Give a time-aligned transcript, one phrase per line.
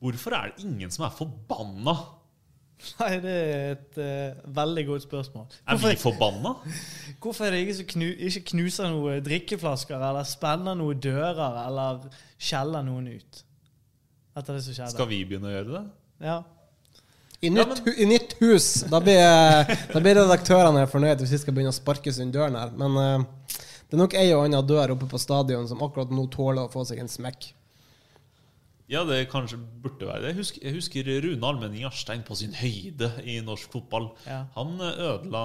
[0.00, 1.94] Hvorfor er det ingen som er forbanna?
[2.96, 5.50] Nei, det er et uh, veldig godt spørsmål.
[5.68, 6.54] Er vi forbanna?
[7.22, 12.06] hvorfor er det ingen som knu, ikke knuser noen drikkeflasker, eller spenner noen dører, eller
[12.40, 13.42] skjeller noen ut?
[14.40, 14.94] Etter det som skjedde.
[14.94, 15.84] Skal vi begynne å gjøre det?
[16.24, 16.38] Ja.
[17.44, 18.70] I nytt, hu- I nytt hus.
[18.88, 19.20] Da blir,
[19.92, 22.72] da blir redaktørene fornøyd hvis vi skal begynne å sparke seg døren her.
[22.80, 23.54] Men uh,
[23.90, 26.72] det er nok ei og anna dør oppe på stadion som akkurat nå tåler å
[26.72, 27.50] få seg en smekk.
[28.90, 29.54] Ja, det kanskje
[29.84, 30.30] burde være det.
[30.32, 34.08] Jeg husker, jeg husker Rune Almenning Jarstein på sin høyde i norsk fotball.
[34.26, 34.40] Ja.
[34.56, 35.42] Han eh, ødela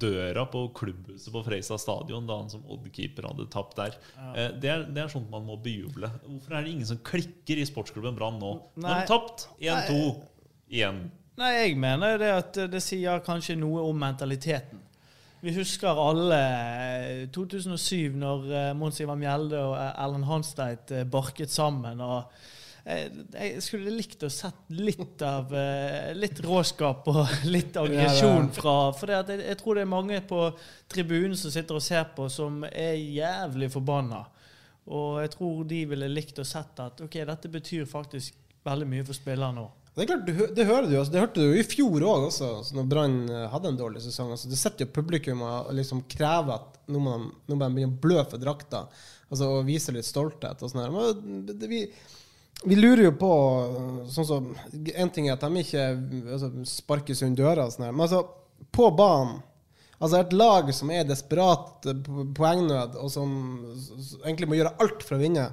[0.00, 3.98] døra på klubbhuset på Freisa stadion da han som Odd-keeper hadde tapt der.
[4.16, 4.48] Ja.
[4.56, 6.08] Det, er, det er sånt man må bejuble.
[6.24, 8.54] Hvorfor er det ingen som klikker i sportsklubben Brann nå?
[8.80, 10.00] Nå har de tapt 1-2
[10.72, 11.04] igjen.
[11.36, 14.80] Nei, jeg mener det at det sier kanskje noe om mentaliteten.
[15.44, 21.04] Vi husker alle eh, 2007, når eh, Mons Ivar Mjelde og eh, Erlend Hansteit eh,
[21.04, 22.00] barket sammen.
[22.00, 22.54] og eh,
[22.86, 29.10] jeg skulle likt å sett litt av eh, litt råskap og litt aggresjon fra For
[29.10, 30.40] det at jeg, jeg tror det er mange på
[30.92, 34.22] tribunen som sitter og ser på, som er jævlig forbanna.
[34.86, 39.06] Og jeg tror de ville likt å sett at ok, dette betyr faktisk veldig mye
[39.08, 39.66] for spillerne nå.
[39.96, 40.94] Det er klart, du, det hører du.
[41.00, 43.78] Altså, det hørte du jo i fjor òg, også, altså, når Brann eh, hadde en
[43.80, 44.30] dårlig sesong.
[44.34, 47.78] Altså, det sitter jo publikum og liksom krever at nå må de, nå må de
[47.78, 48.82] begynne å blø for drakta.
[49.30, 50.92] Altså, og vise litt stolthet og sånn her.
[50.92, 51.80] Men det- det- Vi,
[52.64, 53.32] vi lurer jo på
[54.12, 54.46] sånn som
[54.96, 55.84] En ting er at de ikke
[56.32, 58.22] altså, sparkes under døra, og sånn her, men altså,
[58.72, 59.42] på banen
[59.96, 61.86] Altså Et lag som er desperat
[62.36, 63.30] poengnød, og som
[64.26, 65.46] egentlig må gjøre alt for å vinne.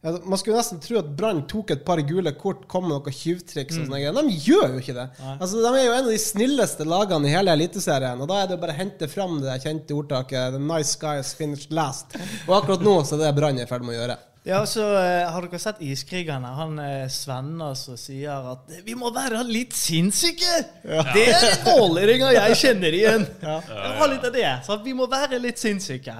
[0.00, 3.80] Man skulle nesten tro at Brann tok et par gule kort, kom med noen tjuvtriks.
[3.90, 4.14] greier.
[4.14, 5.08] De gjør jo ikke det.
[5.34, 8.22] Altså, De er jo en av de snilleste lagene i hele Eliteserien.
[8.22, 11.74] Og da er det bare å hente fram det kjente ordtaket 'The nice guys finished
[11.74, 12.16] last'.
[12.48, 14.16] Og akkurat nå så er det Brann i ferd med å gjøre.
[14.42, 16.48] Ja, så uh, Har dere sett Iskrigerne?
[16.56, 20.56] Han eh, Svenna som sier at 'vi må være litt sinnssyke'.
[21.12, 23.26] Det er måleringer jeg kjenner igjen.
[23.44, 23.58] Ja.
[24.00, 24.48] Ha litt av det.
[24.64, 26.16] Så vi må være litt sinnssyke.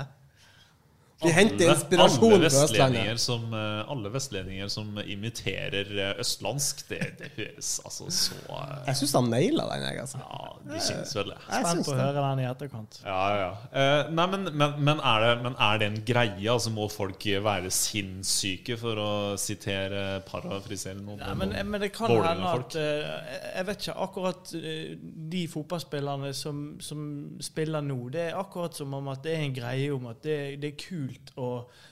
[1.20, 3.20] De henter inspirasjon alle vestlendinger Østlandet.
[3.20, 9.00] som, eh, alle vestlendinger som imiterer eh, østlandsk, det, det høres altså så eh, Jeg
[9.02, 10.20] syns han naila den, jeg, altså.
[10.22, 11.36] Ja, de syns vel det.
[11.44, 13.00] Jeg Spent på å høre den i etterkant.
[13.04, 13.50] Ja, ja.
[13.74, 16.46] Uh, nei, men, men, men, er det, men er det en greie?
[16.50, 19.10] Altså Må folk være sinnssyke, for å
[19.40, 24.54] sitere parafrisere noen, men, noen men det kan hende at uh, Jeg vet ikke akkurat
[24.56, 24.96] uh,
[25.36, 27.04] de fotballspillerne som, som
[27.44, 28.00] spiller nå.
[28.14, 30.80] Det er akkurat som om at det er en greie om at det, det er
[30.80, 31.48] kult å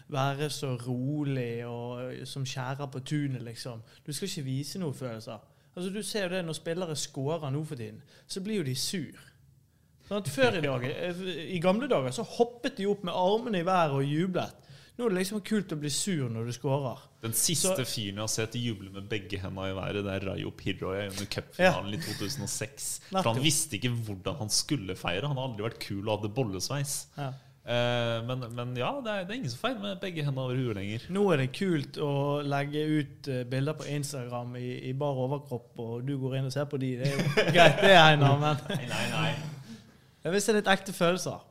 [0.08, 3.82] være så rolig og eh, som skjærer på tunet, liksom.
[4.06, 5.38] Du skal ikke vise noen følelser.
[5.76, 8.74] Altså Du ser jo det når spillere scorer nå for tiden, så blir jo de
[8.74, 9.24] sur.
[10.08, 13.60] Sånn at før i dag, eh, I gamle dager så hoppet de opp med armene
[13.60, 14.64] i været og jublet.
[14.98, 16.98] Nå er det liksom kult å bli sur når du scorer.
[17.22, 20.26] Den siste Så- fyren jeg har sett juble med begge hendene i været, det er
[20.26, 22.88] Rayo Pirroy under cupfinalen i 2006.
[23.12, 25.28] For han visste ikke hvordan han skulle feire.
[25.28, 26.96] Han har aldri vært kul og hadde bollesveis.
[27.16, 27.28] Ja.
[27.68, 30.56] Eh, men, men ja, det er, det er ingen som feirer med begge hendene over
[30.56, 31.02] huet lenger.
[31.12, 35.74] Nå er det kult å legge ut eh, bilder på Instagram i, i bar overkropp,
[35.84, 36.94] og du går inn og ser på de.
[36.96, 37.26] Det er jo
[37.58, 39.76] greit, det, Einar, men Nei, nei, nei.
[40.24, 41.44] jeg vil se litt ekte følelser.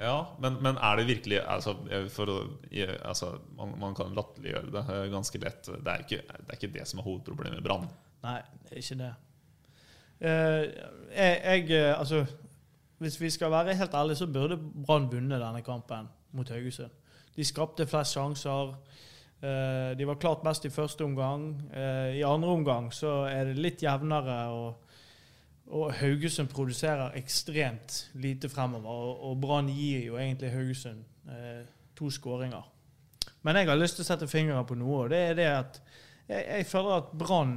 [0.00, 1.74] Ja, men, men er det virkelig altså,
[2.14, 5.68] for altså, man, man kan latterliggjøre det ganske lett.
[5.68, 7.84] Det er, ikke, det er ikke det som er hovedproblemet med Brann.
[8.24, 9.10] Nei, det er ikke det.
[10.20, 10.64] Uh,
[11.12, 12.24] jeg, jeg Altså,
[13.00, 16.92] hvis vi skal være helt ærlige, så burde Brann vunnet denne kampen mot Haugesund.
[17.36, 18.74] De skapte flest sjanser.
[19.40, 21.54] Eh, de var klart best i første omgang.
[21.72, 24.38] Eh, I andre omgang så er det litt jevnere.
[24.52, 24.86] og
[25.70, 31.62] og Haugesund produserer ekstremt lite fremover, og, Brann gir jo egentlig Haugesund eh,
[31.96, 32.66] to skåringer.
[33.42, 35.78] Men jeg har lyst til å sette fingeren på noe, og det er det at
[36.26, 37.54] jeg, jeg føler at Brann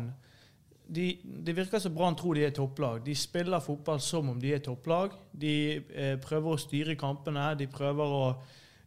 [0.87, 3.03] de, Det virker som Brann tror de er topplag.
[3.05, 5.15] De spiller fotball som om de er topplag.
[5.31, 7.45] De eh, prøver å styre kampene.
[7.59, 8.25] De prøver å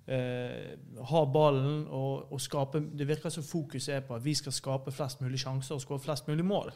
[0.06, 0.74] eh,
[1.10, 4.94] ha ballen og, og skape Det virker som fokuset er på at vi skal skape
[4.94, 6.74] flest mulig sjanser og skåre flest mulig mål.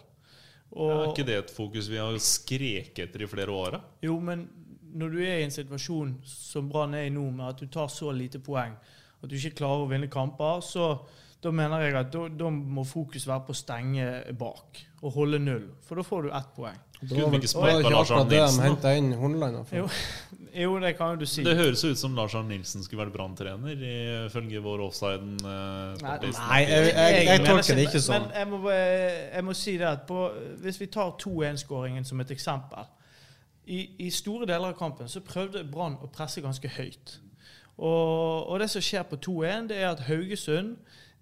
[0.70, 3.80] Og, er ikke det et fokus vi har skreket etter i flere år?
[4.06, 4.46] jo, men
[4.94, 7.90] når du er i en situasjon som Brann er i nå, med at du tar
[7.92, 8.76] så lite poeng,
[9.20, 10.92] at du ikke klarer å vinne kamper, så
[11.40, 14.06] da mener jeg at da, da må fokus være på å stenge
[14.38, 15.66] bak og holde null.
[15.86, 16.76] For da får du ett poeng.
[17.00, 19.78] Det var vel ikke akkurat det de henta inn Horneland for.
[19.78, 19.86] Jo,
[20.64, 21.44] jo, det kan jo du si.
[21.46, 23.84] Det høres ut som Lars Arne Nilsen skulle vært branntrener,
[24.26, 25.38] ifølge vår offsiden.
[25.40, 26.18] Eh, Nei.
[26.26, 28.28] Nei, jeg, jeg, jeg, tolker det ikke sånn.
[28.28, 30.28] Men jeg må, jeg må si det at på,
[30.60, 32.84] hvis vi tar 2-1-skåringen som et eksempel
[33.64, 37.16] i, I store deler av kampen så prøvde Brann å presse ganske høyt.
[37.80, 40.76] Og, og det som skjer på 2-1, det er at Haugesund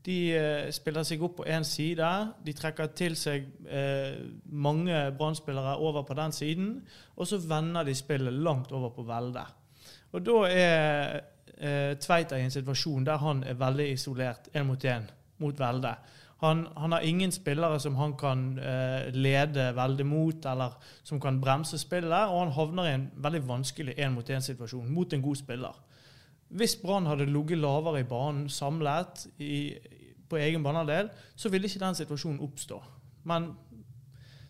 [0.08, 2.08] de eh, spiller seg opp på én side.
[2.44, 4.16] De trekker til seg eh,
[4.48, 6.70] mange Brann-spillere over på den siden.
[7.16, 9.44] Og så vender de spillet langt over på Velde.
[10.16, 11.18] Og da er
[11.58, 15.04] eh, Tveita i en situasjon der han er veldig isolert én mot én
[15.38, 15.92] mot Velde.
[16.38, 21.40] Han, han har ingen spillere som han kan eh, lede veldig mot, eller som kan
[21.40, 25.80] bremse spillet, og han havner i en veldig vanskelig én-mot-én-situasjon mot en god spiller.
[26.48, 29.74] Hvis Brann hadde ligget lavere i banen samlet i,
[30.28, 32.78] på egen banehalvdel, så ville ikke den situasjonen oppstå.
[33.28, 33.50] Men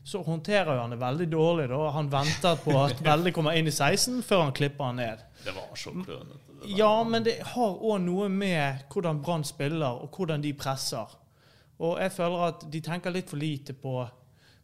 [0.08, 1.68] så håndterer han det veldig dårlig.
[1.68, 1.80] da.
[1.92, 5.24] Han venter på at Velde kommer inn i 16 før han klipper han ned.
[5.44, 6.44] Det var så klønete.
[6.74, 11.12] Ja, men det har òg noe med hvordan Brann spiller, og hvordan de presser.
[11.78, 13.92] Og jeg føler at de tenker litt for lite på,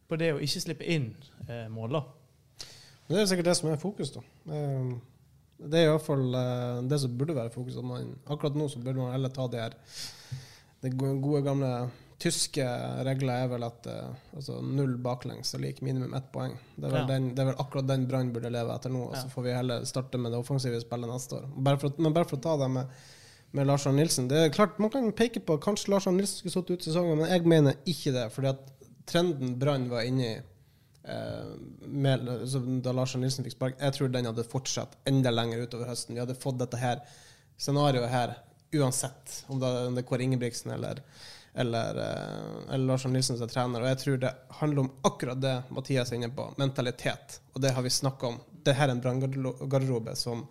[0.09, 1.11] på det å ikke slippe inn
[1.47, 1.95] eh, mål.
[1.99, 2.01] da.
[3.07, 4.23] Det er sikkert det som er fokus, da.
[4.49, 4.95] Eh,
[5.65, 7.77] Det er i hvert fall eh, det som burde være fokus.
[7.79, 9.77] Man, akkurat nå så burde man heller ta de her
[10.85, 11.69] Det gode, gamle
[12.21, 12.63] tyske
[13.03, 16.53] regler er vel at eh, altså null baklengs er lik minimum ett poeng.
[16.77, 17.07] Det er vel, Ja.
[17.09, 19.01] den, det er vel akkurat den Brann burde leve etter nå.
[19.09, 21.49] Og så får vi heller starte med det offensive spillet neste år.
[21.67, 22.95] Bare for, men bare for å ta det med,
[23.57, 24.29] med Lars Arne Nilsen.
[24.31, 26.87] Det er klart, Man kan peke på at kanskje Lars Arne Nilsen skulle stått ut
[26.87, 28.29] sesongen, men jeg mener ikke det.
[28.31, 28.63] fordi at
[29.11, 31.51] trenden Brann var inne i eh,
[31.85, 35.67] med, altså, da Lars Arne Nilsen fikk spark, jeg tror den hadde fortsatt enda lenger
[35.67, 36.15] utover høsten.
[36.15, 37.03] Vi hadde fått dette her
[37.57, 38.37] scenarioet her
[38.79, 41.01] uansett, om det, om det er Kåre Ingebrigtsen eller,
[41.53, 43.83] eller, eh, eller Lars Arne Nilsen som er trener.
[43.83, 47.39] Og jeg tror det handler om akkurat det Mathias er inne på, mentalitet.
[47.53, 48.39] Og det har vi snakka om.
[48.65, 50.45] Dette er en branngarderobe som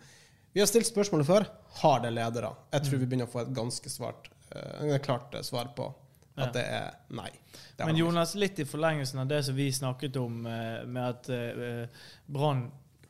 [0.54, 1.48] vi har stilt spørsmålet før.
[1.80, 2.52] Har det ledere?
[2.70, 5.90] Jeg tror vi begynner å få et ganske svart, eh, klart eh, svar på
[6.34, 7.28] at det er nei.
[7.76, 7.96] Det Men.
[7.96, 11.28] Jonas, litt i forlengelsen av det som vi snakket om med at
[12.26, 12.64] Brann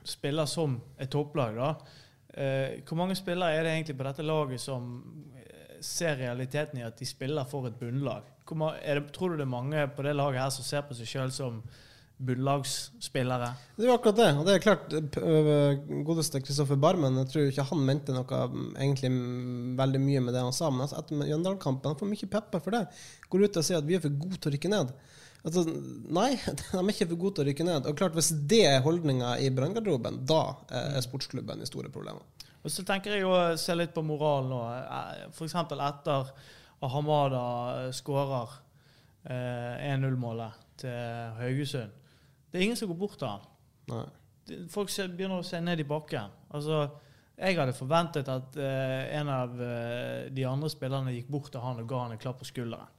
[0.04, 1.70] spiller som et topplag, da.
[2.34, 4.90] Eh, hvor mange spillere er det egentlig på dette laget som
[5.38, 8.26] eh, ser realiteten i at de spiller for et bunnlag?
[8.44, 11.30] Det, tror du det er mange på det laget her som ser på seg sjøl
[11.32, 11.60] som
[12.24, 13.52] bunnlagsspillere?
[13.76, 14.28] Det er jo akkurat det.
[14.38, 18.68] Og det er klart, øh, godeste Kristoffer Barmen, jeg tror ikke han mente noe mm,
[18.74, 22.30] egentlig mm, veldig mye med det han sa, men altså, etter Mjøndalen-kampen Han får mye
[22.34, 22.84] pepper for det.
[23.30, 24.94] Går ut og sier at vi er for gode til å rykke ned.
[25.44, 27.88] Altså, nei, de er ikke for gode til å rykke ned.
[27.90, 32.24] Og klart, Hvis det er holdninga i branngarderoben, da eh, er sportsklubben i store problemer.
[32.64, 34.60] Og så tenker jeg å se litt på moralen nå.
[35.34, 35.56] F.eks.
[35.60, 36.30] etter
[36.94, 37.44] Hamada
[37.96, 38.56] skårer
[39.28, 41.92] eh, 1-0-målet til Haugesund.
[42.48, 43.44] Det er ingen som går bort til han.
[43.92, 44.04] Nei.
[44.72, 46.32] Folk begynner å se ned i bakken.
[46.56, 46.86] Altså,
[47.34, 51.80] jeg hadde forventet at eh, en av eh, de andre spillerne gikk bort til han
[51.82, 52.92] og ga han en klapp på skulderen.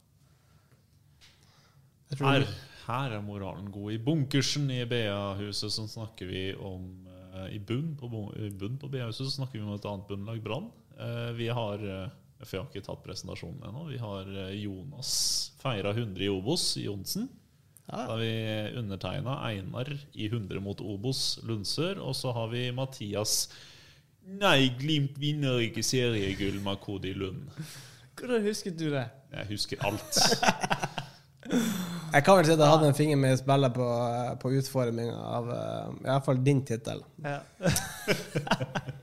[2.19, 2.45] Her,
[2.85, 3.91] her er moralen god.
[3.95, 6.85] I bunkersen i BA-huset så snakker vi om
[7.33, 10.43] eh, I bunn på, bu- bunn på BA-huset så snakker vi om et annet bunnlag,
[10.45, 10.69] Brann.
[10.99, 12.05] Eh, vi har eh,
[12.43, 13.87] For jeg har ikke tatt presentasjonen ennå.
[13.89, 14.29] Vi har
[14.59, 15.15] Jonas
[15.63, 17.29] feira 100 i Obos, Johnsen.
[17.85, 18.29] Da har vi
[18.79, 21.99] undertegna Einar i 100 mot Obos, Lundsør.
[22.05, 23.47] Og så har vi Mathias
[24.25, 27.43] Nei, Glimt vinner ikke seriegull, med Kodi Lund.
[28.17, 29.03] Hvordan husket du det?
[29.35, 30.17] Jeg husker alt.
[32.15, 34.51] Jeg kan vel si at jeg hadde en finger med i spillet på, eh, på
[34.55, 37.01] utforminga av uh, i hvert fall din tittel.
[37.25, 37.39] Ja.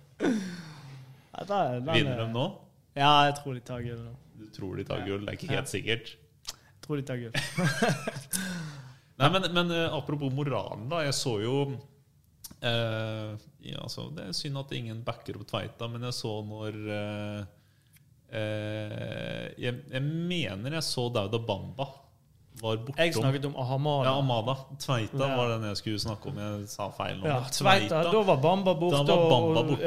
[1.43, 2.45] Er- Vinner er- de nå?
[2.95, 4.13] Ja, jeg tror de tar gull nå.
[4.39, 6.13] Du tror de tar gull, det er ikke helt sikkert.
[6.53, 7.33] Jeg tror de tar gull.
[9.21, 11.01] Nei, men, men eh, apropos moralen, da.
[11.07, 11.57] Jeg så jo
[12.63, 13.33] eh,
[13.67, 17.41] ja, altså, Det er synd at ingen backer opp Tveita, men jeg så når eh,
[18.39, 21.89] eh, jeg, jeg mener jeg så Dauda Bamba
[22.61, 24.05] var bortom Jeg snakket om Ahamada.
[24.11, 24.55] Ja, Amada.
[24.79, 25.37] Tveita Ja.
[25.37, 26.37] var den jeg skulle snakke om.
[26.39, 27.27] Jeg sa feil nå.
[27.27, 29.07] Ja, Tveita, da var Bamba borte.
[29.07, 29.83] Da var Bamba borte.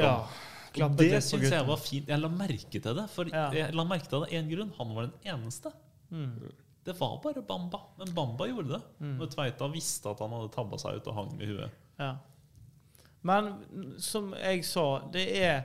[0.76, 2.08] Ja, Og det syns jeg var fint.
[2.08, 3.08] Jeg la merke til det.
[3.10, 3.50] For Ja.
[3.50, 4.72] jeg la merke til det én grunn.
[4.78, 5.72] Han var den eneste.
[6.10, 6.52] Mm.
[6.84, 7.78] Det var bare Bamba.
[7.98, 8.82] Men Bamba gjorde det.
[9.00, 11.70] Når Tveita visste at han hadde tabba seg ut og hang med huet.
[11.98, 12.16] Ja.
[13.22, 15.64] Men som jeg sa, det er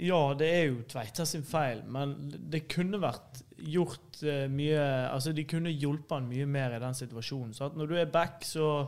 [0.00, 2.16] Ja, det er jo Tveita sin feil, men
[2.50, 6.96] det kunne vært gjort eh, mye Altså, de kunne hjulpet han mye mer i den
[6.96, 7.54] situasjonen.
[7.54, 8.86] Så at når du er back, så,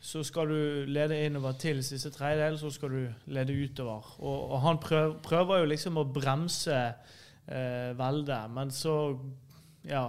[0.00, 4.14] så skal du lede innover til siste tredjedel, så skal du lede utover.
[4.18, 6.76] Og, og han prøv, prøver jo liksom å bremse
[7.48, 8.96] eh, veldet, men så
[9.86, 10.08] ja,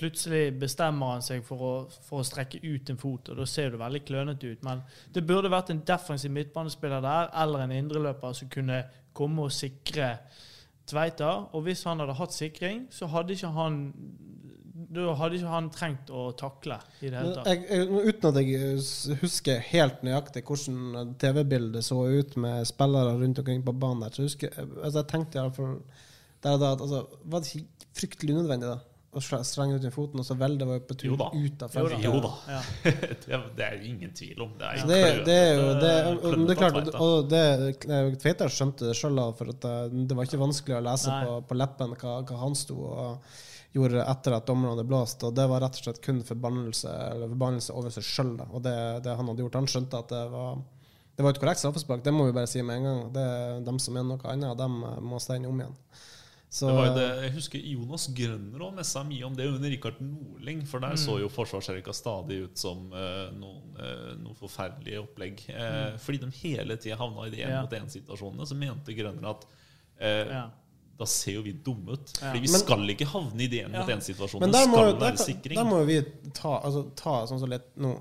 [0.00, 1.72] Plutselig bestemmer han seg for å,
[2.06, 4.62] for å strekke ut en fot, og da ser det veldig klønete ut.
[4.64, 4.80] Men
[5.12, 8.78] det burde vært en defensiv midtbanespiller der, eller en indreløper som kunne
[9.12, 10.14] komme og sikre
[10.90, 11.30] Tveita.
[11.54, 13.80] Og hvis han hadde hatt sikring, så hadde ikke han
[14.90, 17.46] da hadde ikke han trengt å takle i det hele tatt.
[17.46, 23.38] Jeg, jeg, uten at jeg husker helt nøyaktig hvordan TV-bildet så ut med spillere rundt
[23.42, 25.76] omkring på banen der, så husker jeg, altså jeg tenkte i alle fall
[26.40, 28.78] der og da at altså, var det ikke fryktelig unødvendig da
[29.10, 31.72] å sle- strenge ut med foten, og så velge var jo på tur ut av
[31.74, 32.04] Jo feltet.
[32.04, 32.30] Jo da.
[32.46, 32.60] Ja.
[32.84, 34.52] det, det er ingen tvil om.
[34.58, 38.50] Det er, det, det er jo det, klønete- og det er klart, og det, Tveita
[38.54, 41.96] skjønte det sjøl, for at det, det var ikke vanskelig å lese på, på leppen
[41.98, 43.32] hva, hva han sto og
[43.74, 45.22] gjorde etter at dommeren hadde blåst.
[45.26, 48.36] Og det var rett og slett kun forbannelse, eller forbannelse over seg sjøl.
[48.50, 48.76] Og det,
[49.06, 49.58] det han hadde gjort.
[49.58, 50.60] Han skjønte at det var
[51.20, 53.00] det var et korrekt straffespark, det må vi bare si med en gang.
[53.12, 53.24] Det,
[53.66, 55.74] dem som mener noe annet, dem må steine om igjen.
[56.52, 59.70] Så, Det var jo det, jeg husker Jonas Grønner også messa mye om det under
[59.70, 60.64] Rikard Norling.
[60.66, 65.44] For der så jo forsvarsrekka stadig ut som uh, noen, uh, noe forferdelige opplegg.
[65.54, 67.52] Eh, Fordi de hele tida havna i de Ja.
[67.62, 68.48] én-mot-én-situasjonene.
[68.50, 69.46] Så mente Grønner at
[70.00, 70.50] Ja.
[70.98, 72.18] da ser jo vi dumme ut.
[72.18, 72.32] Ja.
[72.32, 74.50] Fordi vi Men- skal ikke havne i de men én-mot-én-situasjonene.
[74.50, 76.00] der Det må, skal der, være der, Da må jo vi
[76.34, 77.94] ta, altså, ta sånn som litt nå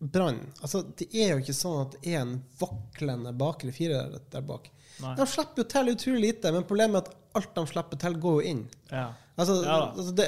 [0.00, 0.52] Brann.
[0.62, 4.68] Altså, det er jo ikke sånn at det er en vaklende bakre firer der bak.
[5.00, 5.14] Nei.
[5.16, 8.38] De slipper jo til utrolig lite, men problemet er at alt de slipper til, går
[8.40, 8.62] jo inn.
[8.90, 9.08] Ja.
[9.40, 10.26] Altså, Ja altså det,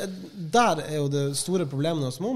[0.54, 2.14] der er jo det store problemet.
[2.14, 2.30] Så må,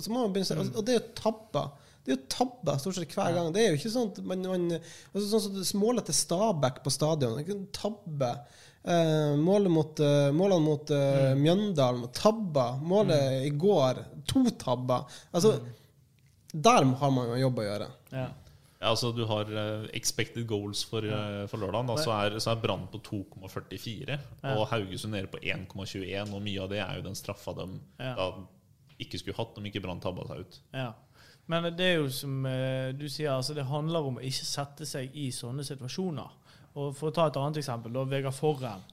[0.00, 0.64] så må man begynne, Mm.
[0.66, 1.70] altså, og det er jo tabber.
[2.04, 3.52] Det er jo tabber stort sett hver gang.
[3.52, 4.66] Det er jo ikke sånn at man, man
[5.14, 7.68] altså, Sånn som målet til Stabæk på stadion.
[7.76, 8.30] Tabbe.
[8.82, 11.42] Eh, målet mot, eh, målene mot eh, Mm.
[11.44, 12.06] Mjøndalen.
[12.16, 12.78] Tabber.
[12.82, 14.00] Målet i går.
[14.32, 15.04] To tabber.
[15.32, 15.58] Altså,
[16.52, 17.88] der har man jo en jobb å gjøre.
[18.12, 18.28] Ja.
[18.80, 21.90] Ja, altså Du har eh, expected goals for, uh, for lørdagen.
[21.90, 24.16] Da, så er, så er Brann på 2,44
[24.54, 26.32] og Haugesund nede på 1,21.
[26.32, 27.68] Og mye av det er jo den straffa de
[28.00, 28.14] Ja.
[28.16, 28.30] da
[29.00, 30.60] ikke skulle hatt om ikke Brann tabba seg ut.
[30.76, 30.92] Ja.
[31.50, 34.86] Men det er jo som eh, du sier, altså det handler om å ikke sette
[34.86, 36.36] seg i sånne situasjoner.
[36.78, 38.84] Og For å ta et annet eksempel, da, Vegard Forren.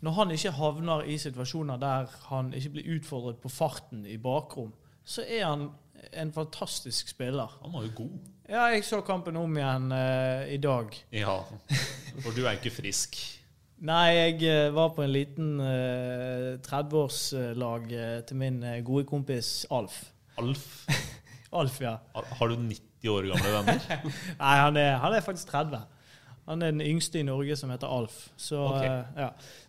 [0.00, 4.70] Når han ikke havner i situasjoner der han ikke blir utfordret på farten i bakrom,
[5.04, 5.68] så er han
[6.12, 7.58] en fantastisk spiller.
[7.62, 8.18] Han var jo god.
[8.48, 10.94] Ja, jeg så kampen om igjen uh, i dag.
[11.12, 11.42] Ja,
[12.22, 13.18] For du er ikke frisk.
[13.78, 19.68] Nei, jeg eh, var på en liten uh, 30-årslag uh, til min eh, gode kompis
[19.70, 20.00] Alf.
[20.38, 20.64] Alf,
[21.60, 21.92] Alf, ja.
[22.12, 23.86] har du 90 år gamle venner?
[24.42, 25.84] Nei, han er, han er faktisk 30.
[26.48, 28.14] Han er den yngste i Norge som heter Alf.
[28.40, 28.84] Så, Ok.
[28.84, 29.26] eh, ja.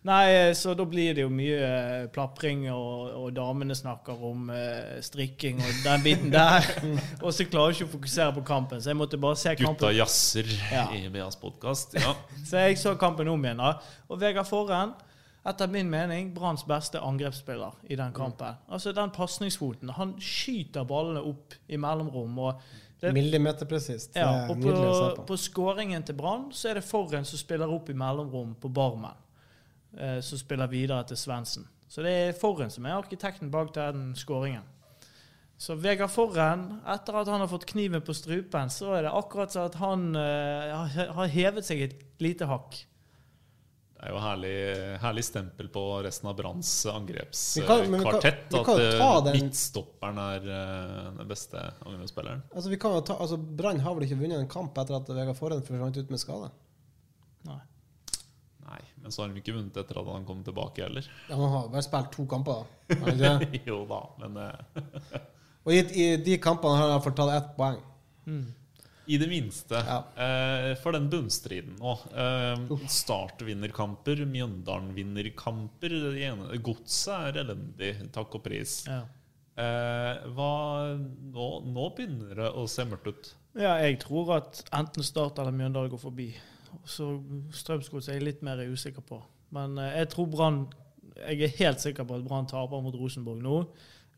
[0.08, 4.48] Nei, eh, så da blir det jo mye eh, plapring, og, og damene snakker om
[4.50, 6.64] uh, strikking og den biten der.
[7.26, 9.68] og så klarer jeg ikke å fokusere på kampen, så jeg måtte bare se Gutta
[9.74, 9.98] kampen.
[10.00, 10.86] jazzer Ja.
[10.96, 12.00] i BAs podkast.
[12.00, 12.16] Ja.
[12.50, 13.60] Så jeg så kampen om igjen.
[13.60, 13.74] da.
[14.08, 14.96] Og Vegard Forren,
[15.46, 18.56] etter min mening, Branns beste angrepsspiller i den kampen.
[18.72, 19.90] Altså Den pasningsfoten.
[20.00, 22.40] Han skyter ballene opp i mellomrom.
[22.40, 22.62] og
[23.02, 24.16] det, Millimeterpresist.
[24.16, 24.72] Ja, og på,
[25.16, 25.26] på.
[25.30, 29.16] på skåringen til Brann så er det Forren som spiller opp i mellomrom på Barmen.
[29.98, 31.64] Eh, som spiller videre til Svendsen.
[31.90, 34.62] Så det er Forren som er arkitekten bak den skåringen.
[35.60, 39.52] Så Vegard Forren, etter at han har fått kniven på strupen, så er det akkurat
[39.52, 42.78] sånn at han eh, har- har hevet seg et lite hakk.
[44.00, 44.52] Det er jo herlig,
[45.04, 48.54] herlig stempel på resten av Branns angrepskvartett.
[48.56, 52.44] At eh, den- midtstopperen er eh, den beste angrepsspilleren.
[52.56, 55.12] Altså, vi kan jo ta, altså, Brann har vel ikke vunnet en kamp etter at
[55.12, 56.48] Vegard Forhen forsvant ut med skade?
[57.50, 57.58] Nei.
[58.70, 61.04] Nei, men så har de ikke vunnet etter at han kom tilbake heller.
[61.28, 62.64] Ja, Han har bare spilt to kamper.
[63.20, 63.34] da.
[63.50, 65.20] Ikke jo da, men eh,
[65.68, 67.82] Og i, i de kampene har han iallfall tatt ett poeng.
[69.10, 69.80] I det minste.
[69.82, 70.00] Ja.
[70.22, 71.96] Eh, for den bunnstriden nå.
[72.14, 75.96] Eh, Start vinner kamper, Mjøndalen vinner kamper.
[76.66, 78.84] Godset er elendig, takk og pris.
[78.90, 79.02] Ja.
[79.60, 80.52] Eh, hva,
[81.34, 83.32] nå, nå begynner det å se mørkt ut.
[83.60, 86.30] ja, jeg tror at enten Start eller Mjøndalen går forbi.
[86.86, 87.16] Så
[87.58, 89.18] Strømsgodset er jeg litt mer usikker på.
[89.56, 90.60] Men eh, jeg tror Brann
[91.20, 93.56] Jeg er helt sikker på at Brann taper mot Rosenborg nå.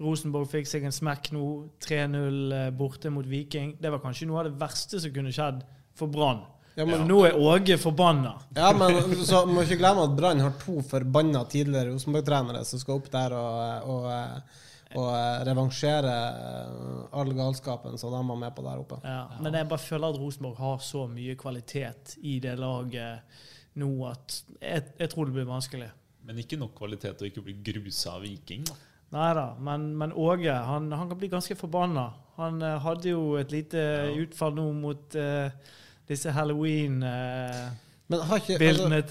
[0.01, 1.46] Rosenborg fikk seg en smekk nå.
[1.86, 3.75] 3-0 eh, borte mot Viking.
[3.81, 5.62] Det var kanskje noe av det verste som kunne skjedd
[5.98, 6.41] for Brann.
[6.75, 8.38] Ja, men, Nå er Åge forbanna.
[8.55, 13.01] ja, men så må ikke glemme at Brann har to forbanna tidligere Rosenborg-trenere som skal
[13.01, 14.62] opp der og, og,
[14.96, 15.10] og
[15.50, 16.13] revansjere
[17.12, 19.01] all galskapen som de var med på der oppe.
[19.03, 23.43] Ja, Men jeg bare føler at Rosenborg har så mye kvalitet i det laget
[23.81, 25.91] nå at jeg, jeg tror det blir vanskelig.
[26.24, 28.63] Men ikke nok kvalitet til å ikke bli grusa av Viking.
[28.70, 28.79] Da.
[29.12, 32.08] Nei da, men, men Åge han, han kan bli ganske forbanna.
[32.39, 33.82] Han uh, hadde jo et lite
[34.22, 35.51] utfall nå mot uh,
[36.08, 37.74] disse halloween-bildene
[38.08, 38.56] Men altså,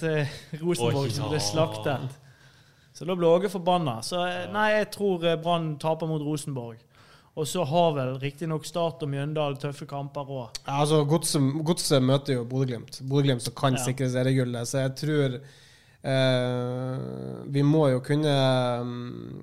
[0.01, 2.17] til Rosenborg Å, som ble slaktet.
[2.93, 3.99] Så da ble Åge forbanna.
[4.05, 6.81] Så eh, nei, jeg tror eh, Brann taper mot Rosenborg.
[7.39, 10.59] Og så har vel riktignok Start og Mjøndalen tøffe kamper òg.
[10.65, 12.99] Ja, altså, Godset møter jo Bodø-Glimt.
[13.07, 13.83] Bodø-Glimt som kan Ja.
[13.85, 14.67] sikre seriegullet.
[14.67, 15.59] Så jeg tror eh,
[17.51, 18.33] Vi må jo kunne
[18.85, 19.41] mm,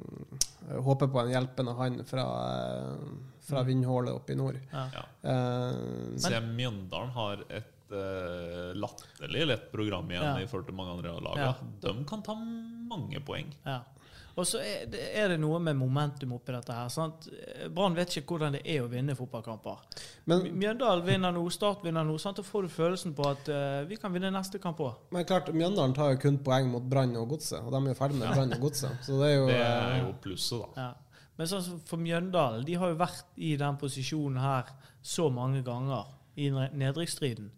[0.85, 3.09] håpe på en hjelpende hånd fra, eh,
[3.49, 4.59] fra vindhullet oppe i nord.
[4.73, 4.87] Ja.
[4.95, 5.05] Ja.
[5.23, 10.35] Eh, Så Mjøndalen har et eh, latterlig lett program igjen Ja.
[10.43, 11.39] i forhold til mange andre lag.
[11.39, 11.55] Ja.
[11.87, 13.55] De kan ta mange poeng.
[13.65, 13.81] Ja.
[14.39, 16.89] Og så er det, er det noe med momentum oppi dette her.
[16.95, 17.27] sant?
[17.75, 19.81] Brann vet ikke hvordan det er å vinne fotballkamper.
[20.31, 22.15] men, Mjøndalen vinner nå, Start vinner nå.
[22.23, 22.39] sant?
[22.39, 24.95] Da får du følelsen på at uh, vi kan vinne neste kamp òg.
[25.11, 27.99] men klart, Mjøndalen tar jo kun poeng mot Brann og Godset, og de er jo
[27.99, 29.03] ferdig med Brann og Godset.
[29.03, 30.87] Så det er jo, Det er eh, jo plusset, da.
[30.87, 31.25] Ja.
[31.39, 34.71] Men sånn for Mjøndalen, de har jo vært i den posisjonen her
[35.03, 37.51] så mange ganger i ne- nedrykksstriden.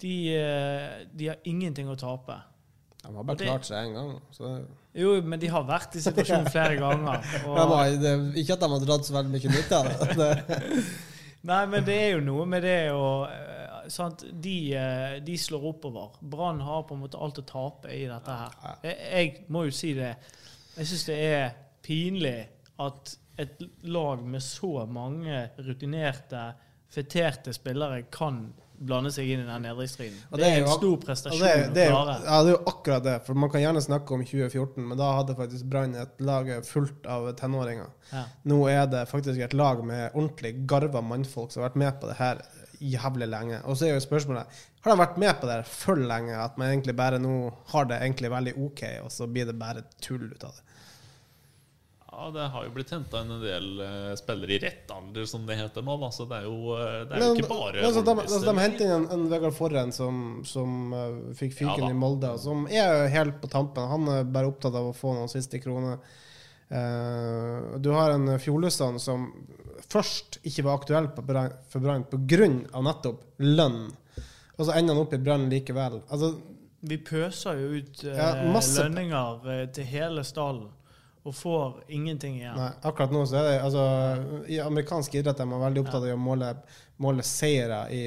[0.00, 2.36] De, eh, de har ingenting å tape.
[3.02, 4.14] De har bare klart seg én gang.
[4.34, 4.52] Så,
[4.98, 7.22] Jo, men de har vært i situasjonen flere ganger.
[8.02, 10.16] det, ikke at de har dratt så veldig mye nytte av det.
[10.22, 10.82] det.
[11.46, 14.26] nei, men det er jo noe med det å eh, sant?
[14.32, 16.18] De, eh, de slår oppover.
[16.20, 18.58] Brann har på en måte alt å tape i dette her.
[18.82, 20.12] Jeg, jeg må jo si det.
[20.74, 22.38] Jeg syns det er pinlig
[22.82, 26.48] at et lag med så mange rutinerte,
[26.90, 30.18] feterte spillere kan blande seg inn i den nedrykksstriden.
[30.30, 32.16] Det, Det er en stor prestasjon det, det, å klare.
[32.24, 33.16] ja, det er jo akkurat det.
[33.26, 37.08] For man kan gjerne snakke om 2014, men da hadde faktisk Brann et lag fullt
[37.10, 37.90] av tenåringer.
[38.12, 38.24] Ja.
[38.48, 42.10] Nå er det faktisk et lag med ordentlig garva mannfolk som har vært med på
[42.12, 42.42] det her
[42.78, 43.60] jævlig lenge.
[43.66, 46.58] Og så er jo spørsmålet har de vært med på det her for lenge at
[46.60, 47.34] man egentlig bare nå
[47.72, 50.67] har det egentlig veldig OK, og så blir det bare tull ut av det.
[52.18, 55.44] Ja, Det har jo blitt henta inn en del uh, spillere i rett alder, som
[55.46, 55.94] det heter nå.
[56.02, 56.08] Da.
[56.10, 58.86] Så det er jo, eh, det er jo ikke bare altså, de, altså, de henter
[58.86, 60.16] inn en, en Vegard Forren som,
[60.48, 63.86] som uh, fikk fyken Ja i Molde, som er jo helt på tampen.
[63.92, 66.00] Han er bare opptatt av å få noen siste kroner.
[66.72, 69.28] Uh, du har en Fjolussand som
[69.86, 72.48] først ikke var aktuell for Brann pga.
[72.82, 73.84] nettopp lønn,
[74.56, 76.00] og så ender han opp i Brann likevel.
[76.10, 76.34] Altså,
[76.80, 80.66] Vi pøser jo ut Ja, lønninger til hele stallen
[81.24, 82.56] og får ingenting igjen.
[82.56, 83.82] Nei, akkurat nå så er det altså,
[84.48, 86.54] I amerikansk idrett er man veldig opptatt av å måle,
[86.98, 88.02] måle seire i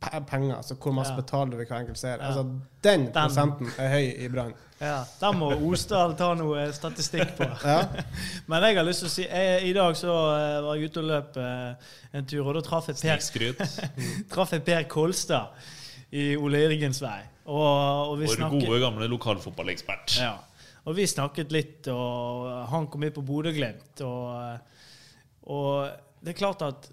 [0.00, 0.54] penger.
[0.56, 1.16] Altså hvor masse Ja.
[1.20, 2.18] betaler du ved hver enkelt seier.
[2.22, 2.28] Ja.
[2.28, 2.44] Altså,
[2.82, 4.54] den Den- prosenten er høy i Brann.
[4.80, 7.48] Ja, Den må Osdal ta noe statistikk på.
[7.66, 7.80] Ja.
[8.46, 10.06] Men jeg har lyst til å si jeg, I dag så
[10.38, 11.74] eh, var jeg ute og løp eh,
[12.14, 13.18] en tur, og da traff jeg Per,
[14.30, 15.48] traff jeg per Kolstad
[16.12, 17.18] i Ole Jørgens vei.
[17.48, 20.18] Og, og vi Vår snakker, gode, gamle lokalfotballekspert.
[20.22, 20.36] ja.
[20.88, 24.00] Og vi snakket litt, og han kom inn på Bodø-Glimt.
[24.06, 24.78] Og,
[25.52, 26.88] og det er klart at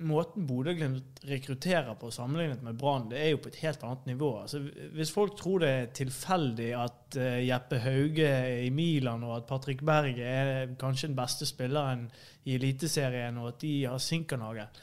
[0.00, 4.30] måten Bodø-Glimt rekrutterer på sammenlignet med Brann, det er jo på et helt annet nivå.
[4.42, 4.62] Altså,
[4.94, 8.30] hvis folk tror det er tilfeldig at eh, Jeppe Hauge
[8.64, 12.06] i Milan, og at Patrick Berg er kanskje den beste spilleren
[12.44, 14.80] i Eliteserien, og at de har Sinkernagel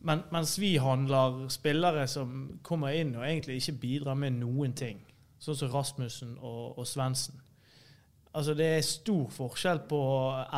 [0.00, 4.98] Men, Mens vi handler spillere som kommer inn og egentlig ikke bidrar med noen ting,
[5.38, 7.41] sånn som Rasmussen og, og Svendsen.
[8.32, 10.00] Altså, det er stor forskjell på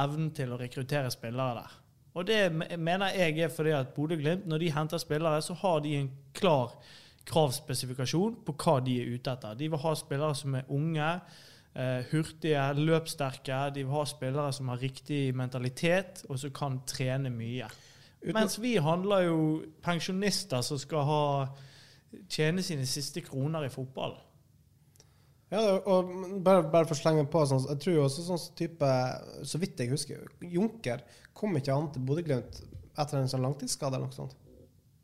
[0.05, 1.81] evnen til å rekruttere spillere der.
[2.15, 2.43] Og det
[2.79, 6.77] mener jeg er fordi at Bodø-Glimt, når de henter spillere, så har de en klar
[7.27, 9.57] kravspesifikasjon på hva de er ute etter.
[9.59, 11.09] De vil ha spillere som er unge,
[11.75, 13.59] eh, hurtige, løpssterke.
[13.75, 17.69] De vil ha spillere som har riktig mentalitet, og som kan trene mye.
[18.33, 21.25] Mens vi handler jo pensjonister som skal ha
[22.31, 24.15] tjene sine siste kroner i fotball.
[25.55, 26.09] Ja, og
[26.43, 28.88] bare, bare for å slenge på sånn, Jeg tror jo også sånn type
[29.47, 31.05] Så vidt jeg husker, Junker
[31.37, 32.61] kom ikke an til Bodø-Glimt
[32.99, 34.35] etter en sånn langtidsskade eller noe sånt.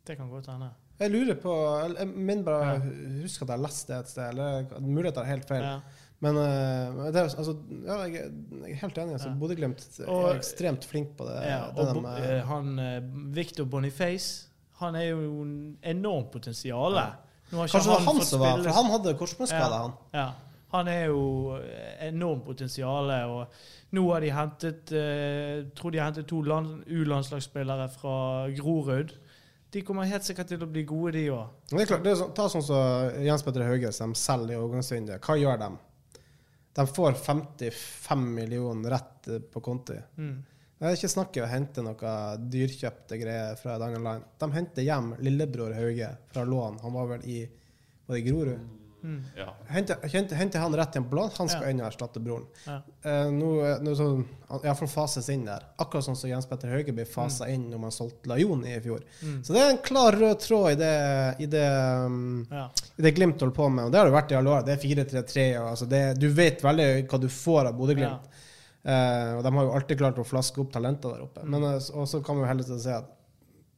[0.06, 0.68] Det kan godt hende.
[1.00, 2.92] Jeg lurer på Jeg jeg mener bare ja.
[3.24, 5.64] husker at jeg har lest det et sted, eller mulig at jeg helt feil.
[5.66, 5.80] Ja.
[6.20, 7.54] Men uh, det er, altså,
[7.86, 9.14] ja, jeg, er- jeg er helt enig.
[9.16, 9.38] Altså, Ja.
[9.40, 11.38] Bodø-Glimt er ekstremt flink på det.
[11.48, 13.00] Ja, det og de, eh, han eh,
[13.38, 14.48] Victor Boniface,
[14.82, 16.92] han er jo en enormt potensial.
[17.00, 19.92] Ikke Kanskje det var han som var For han hadde korsbåndskade, han.
[20.14, 20.28] Ja.
[20.70, 23.10] Han er jo eh, enormt potensial.
[23.34, 28.14] Og nå har de hentet eh, tror de har hentet to land- U-landslagsspillere fra
[28.54, 29.16] Grorud.
[29.70, 31.50] De kommer helt sikkert til å bli gode, de òg.
[31.70, 34.58] Det er klart, det er sånn, Ta sånn som Jens Petter Hauge, som selger i
[34.58, 35.22] overgangsvinduet.
[35.22, 35.68] Hva gjør de?
[36.78, 39.98] De får 55 millioner rett på konti.
[40.18, 40.36] Mm.
[40.80, 42.10] Det er ikke snakk om å hente noe
[42.50, 44.22] dyrkjøpte greier fra et annet land.
[44.40, 46.78] De henter hjem lillebror Hauge fra lån.
[46.80, 47.40] Han var vel i
[48.06, 48.58] var det i Grorud?
[49.36, 49.54] Ja.
[49.72, 51.70] Henter, henter, henter han rett hjem på lån, han skal Ja.
[51.70, 52.44] inn og erstatte broren.
[52.66, 52.74] Ja.
[53.04, 55.62] Eh, nå, nå så, fases inn der.
[55.78, 57.54] Akkurat sånn som Jens Petter Hauge ble fasa Mm.
[57.54, 59.00] inn når man solgte Lajon i fjor.
[59.42, 62.68] Så det er en klar rød tråd i det, i det, um, Ja.
[62.98, 63.84] i det Glimt holder på med.
[63.86, 64.64] Og det har det vært i alle år.
[64.66, 65.56] Det er 4-3-3.
[65.56, 68.20] Altså det, du vet veldig hva du får av Bodø-Glimt.
[68.82, 71.42] Eh, og de har jo alltid klart å flaske opp talenter der oppe.
[71.44, 73.16] Men eh, så kan vi jo heller si at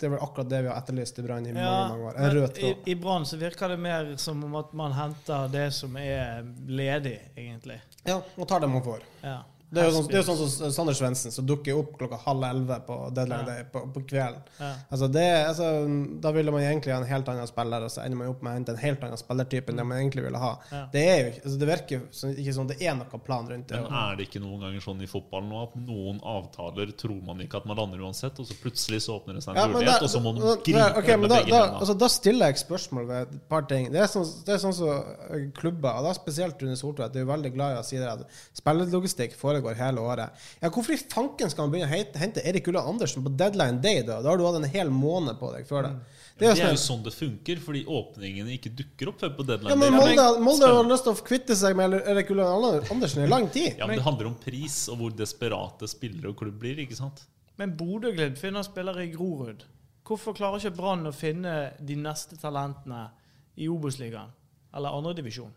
[0.03, 2.17] det er vel akkurat det vi har etterlyst i Brann i mange, Ja, mange år.
[2.19, 2.89] En rød I, tråd.
[2.91, 7.21] i Brann så virker det mer som om at man henter det som er ledig,
[7.37, 7.77] egentlig.
[8.09, 9.05] Ja, og tar det man får.
[9.23, 9.37] Ja.
[9.73, 12.43] Det er jo sånn, det er sånn som Sander Svendsen, som dukker opp klokka halv
[12.45, 13.55] elleve på deadline Ja.
[13.55, 14.43] day på, på kvelden.
[14.61, 14.73] Ja.
[14.93, 15.69] Altså det, altså,
[16.21, 18.53] da ville man egentlig ha en helt annen spiller, og så ender man opp med
[18.53, 20.51] å hente en helt annen spillertype enn det man egentlig ville ha.
[20.71, 20.83] Ja.
[20.93, 23.67] Det, er jo, altså det virker jo som- ikke som det er noen plan rundt
[23.73, 23.81] det.
[23.81, 27.41] Men er det ikke noen ganger sånn i fotballen nå at noen avtaler tror man
[27.41, 29.99] ikke at man lander uansett, og så plutselig så åpner det seg en Ja, mulighet,
[29.99, 31.81] da- og så må man gripe ok, men med da, begge da, hendene?
[31.81, 33.89] altså, da stiller jeg spørsmål ved et par ting.
[33.91, 34.89] Det er sånn, det er sånn som
[35.33, 38.07] eh, klubber, og da spesielt Rune Soltvedt, er jo veldig glad i å si det
[38.13, 40.31] at spillelogistikk foregår hele året.
[40.63, 44.03] Ja, Hvorfor i fanken skal man begynne å hente- Erik Ulla Andersen på deadline day?
[44.03, 45.93] Da Da har du hatt en hel måned på deg før det.
[46.39, 49.37] Det er Det er jo sånn, sånn det funker, fordi åpningene ikke dukker opp før
[49.37, 49.79] på ja, deadline.
[49.79, 50.17] men day.
[50.17, 52.49] Molde, Molde har lyst til å kvitte seg med Erik Ulla
[52.91, 53.77] Andersen i lang tid.
[53.79, 56.77] Ja, men Det handler om pris og hvor desperate spillere og klubb blir.
[56.79, 57.23] ikke sant?
[57.59, 59.63] Men Bodø-Glimt finner spillere i Grorud.
[60.05, 63.11] Hvorfor klarer ikke Brann å finne de neste talentene
[63.57, 64.33] i Obos-ligaen
[64.75, 65.53] eller andredivisjon?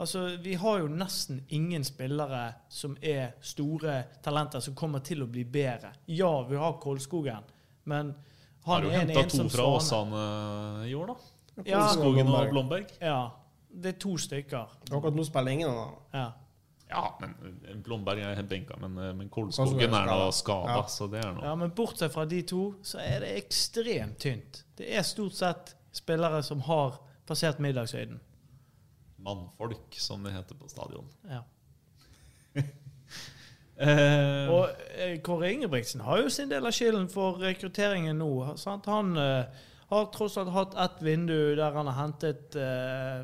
[0.00, 5.26] Altså, vi har jo nesten ingen spillere som er store talenter som kommer til å
[5.28, 5.90] bli bedre.
[6.08, 7.44] Ja, vi har Kolskogen,
[7.84, 8.14] men
[8.64, 9.66] Har han er en henta to fra.
[9.76, 11.62] Åsane i år, da.
[11.68, 12.86] Ja, Skogen og Blomberg.
[13.00, 13.30] ja,
[13.70, 14.72] det er to stykker.
[14.90, 15.98] Akkurat nå spiller ingen av dem.
[16.20, 16.30] Ja.
[16.90, 20.86] Ja, men Blomberg er benka, men, men Kolskogen Kolskogen er da skada, Ja.
[20.90, 21.44] så det er noe.
[21.44, 24.64] ja, men bortsett fra de to, så er det ekstremt tynt.
[24.76, 28.18] Det er stort sett spillere som har passert middagshøyden.
[29.24, 31.08] Mannfolk, som det heter på stadion.
[31.28, 31.44] Ja.
[33.80, 34.68] Eh, Og
[35.00, 38.28] eh, Kåre Ingebrigtsen har jo sin del av skylden for rekrutteringen nå.
[38.60, 38.84] Sant?
[38.92, 43.22] Han eh, har tross alt hatt ett vindu der han har hentet eh,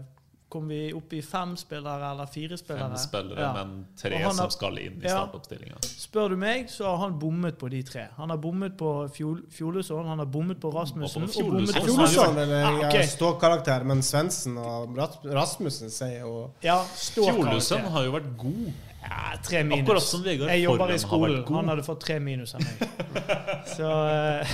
[0.48, 2.86] Kom vi opp i fem spillere eller fire spillere?
[2.88, 3.52] fem spillere, Ja.
[3.52, 5.08] men tre har- som skal inn i Ja.
[5.26, 5.80] startoppstillinga.
[5.82, 8.08] Spør du meg, så har han bommet på de tre.
[8.16, 11.66] Han har bommet på Fjol Fjolesson, han har bommet på Rasmussen Og på og bommet
[11.74, 11.96] på Fjolesson.
[11.96, 13.00] Fjolesson eller Ja, okay.
[13.00, 18.72] ja, ståkarakter, men Svendsen og Rasmussen sier jo Ja, Fjolesson har jo vært god.
[19.02, 19.88] Ja, tre minus.
[19.88, 21.36] Akkurat som Vegard Jeg jobber i skolen.
[21.42, 21.56] vært god.
[21.56, 22.78] Han hadde fått tre minus av meg.
[23.76, 24.46] Så eh,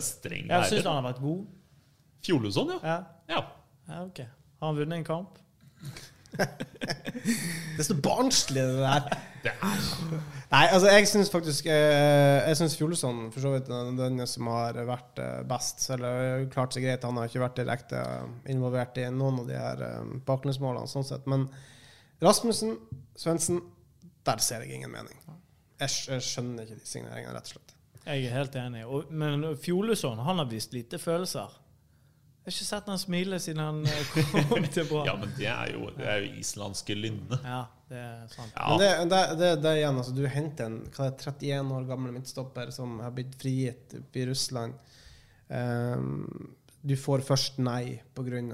[0.00, 1.46] streng jeg syns han har vært god.
[2.22, 2.78] Fjolesson, ja.
[2.82, 3.44] Ja, ja.
[3.88, 4.20] ja ok.
[4.64, 5.40] Har han vunnet en kamp?
[7.74, 9.04] Det er så barnslig, det der.
[9.44, 14.48] Nei, altså, jeg syns faktisk eh, Jeg syns Fjolesson for så vidt er den som
[14.48, 15.84] har vært eh, best.
[15.92, 18.00] Eller klart seg greit, han har ikke vært direkte
[18.54, 21.28] involvert i noen av de her eh, baklengsmålene, sånn sett.
[21.28, 21.44] Men
[22.24, 22.78] Rasmussen,
[23.20, 23.60] Svendsen,
[24.24, 25.20] der ser jeg ingen mening.
[25.82, 27.76] Jeg, jeg skjønner ikke de signeringene, rett og slett.
[28.06, 28.86] Jeg er helt enig.
[28.88, 31.52] Og, men Fjolesson han har vist lite følelser.
[32.44, 34.08] Jeg har ikke sett han smile siden han eh,
[34.50, 35.06] kom til Brann.
[35.08, 37.38] ja, men det er jo, det er jo islandske lynne.
[37.40, 38.52] Ja, det er sant.
[38.52, 38.66] Ja.
[38.68, 41.88] Men det, det, det, det igjen, altså, du henter en hva er det, 31 år
[41.88, 44.76] gammel midtstopper som har blitt frigitt oppe i Russland.
[45.48, 46.52] Um,
[46.84, 48.44] du får først nei pga.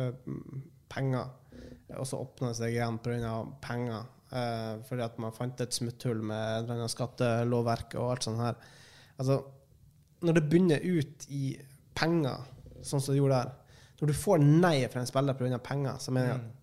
[0.00, 0.10] Uh,
[0.88, 1.28] penger,
[2.00, 3.38] og så åpner det seg igjen pga.
[3.60, 4.08] penger.
[4.32, 8.40] Uh, fordi at man fant et smutthull med et eller annet skattelovverk og alt sånt
[8.40, 8.56] her.
[9.20, 9.42] Altså,
[10.24, 11.58] når det begynner ut i
[11.98, 12.54] penger,
[12.88, 13.56] sånn som du gjorde der
[14.00, 15.58] Når du får nei fra en spiller pga.
[15.58, 16.54] penger, så mener jeg at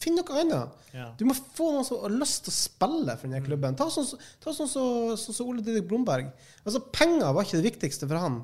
[0.00, 0.76] Finn noe annet!
[0.96, 1.10] Ja.
[1.18, 3.74] Du må få noen som har lyst til å spille for denne klubben.
[3.76, 4.84] Ta sånn som ta sånn så,
[5.20, 6.30] sånn som Ole Didrik Blomberg.
[6.64, 8.38] Altså, Penger var ikke det viktigste for han.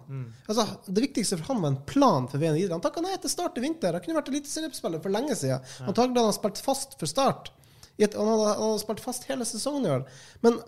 [0.53, 2.77] Altså, Det viktigste for han var en plan for veien videre.
[2.77, 3.97] Han takka nei til start i vinter.
[3.97, 5.65] Han kunne vært eliteseriespiller for lenge siden.
[5.89, 7.49] Antagelig hadde han spilt fast for start.
[7.97, 10.05] I et, han, hadde, han hadde spilt fast hele sesongen i år.
[10.45, 10.61] Men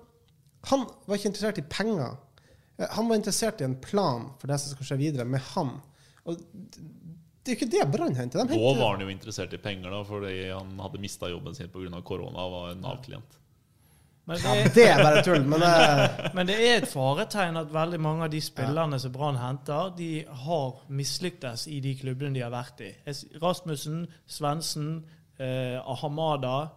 [0.72, 2.16] han var ikke interessert i penger.
[2.80, 5.76] Eh, Han var interessert i en plan for det som skal skje videre med han.
[6.24, 6.38] Og
[7.48, 8.44] det er jo ikke det Brann henter.
[8.44, 11.70] De Nå var han jo interessert i penger, da, fordi han hadde mista jobben sin
[11.72, 12.02] pga.
[12.04, 13.38] korona og var en Nav-klient.
[14.28, 15.44] Men det, er, det er bare tull.
[15.48, 19.38] Men det, men det er et faretegn at veldig mange av de spillerne som Brann
[19.40, 20.10] henter, de
[20.42, 22.90] har mislyktes i de klubbene de har vært i.
[23.40, 24.90] Rasmussen, Svendsen,
[25.40, 26.74] eh, Ahamada,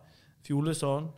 [0.48, 1.12] Fjolesson.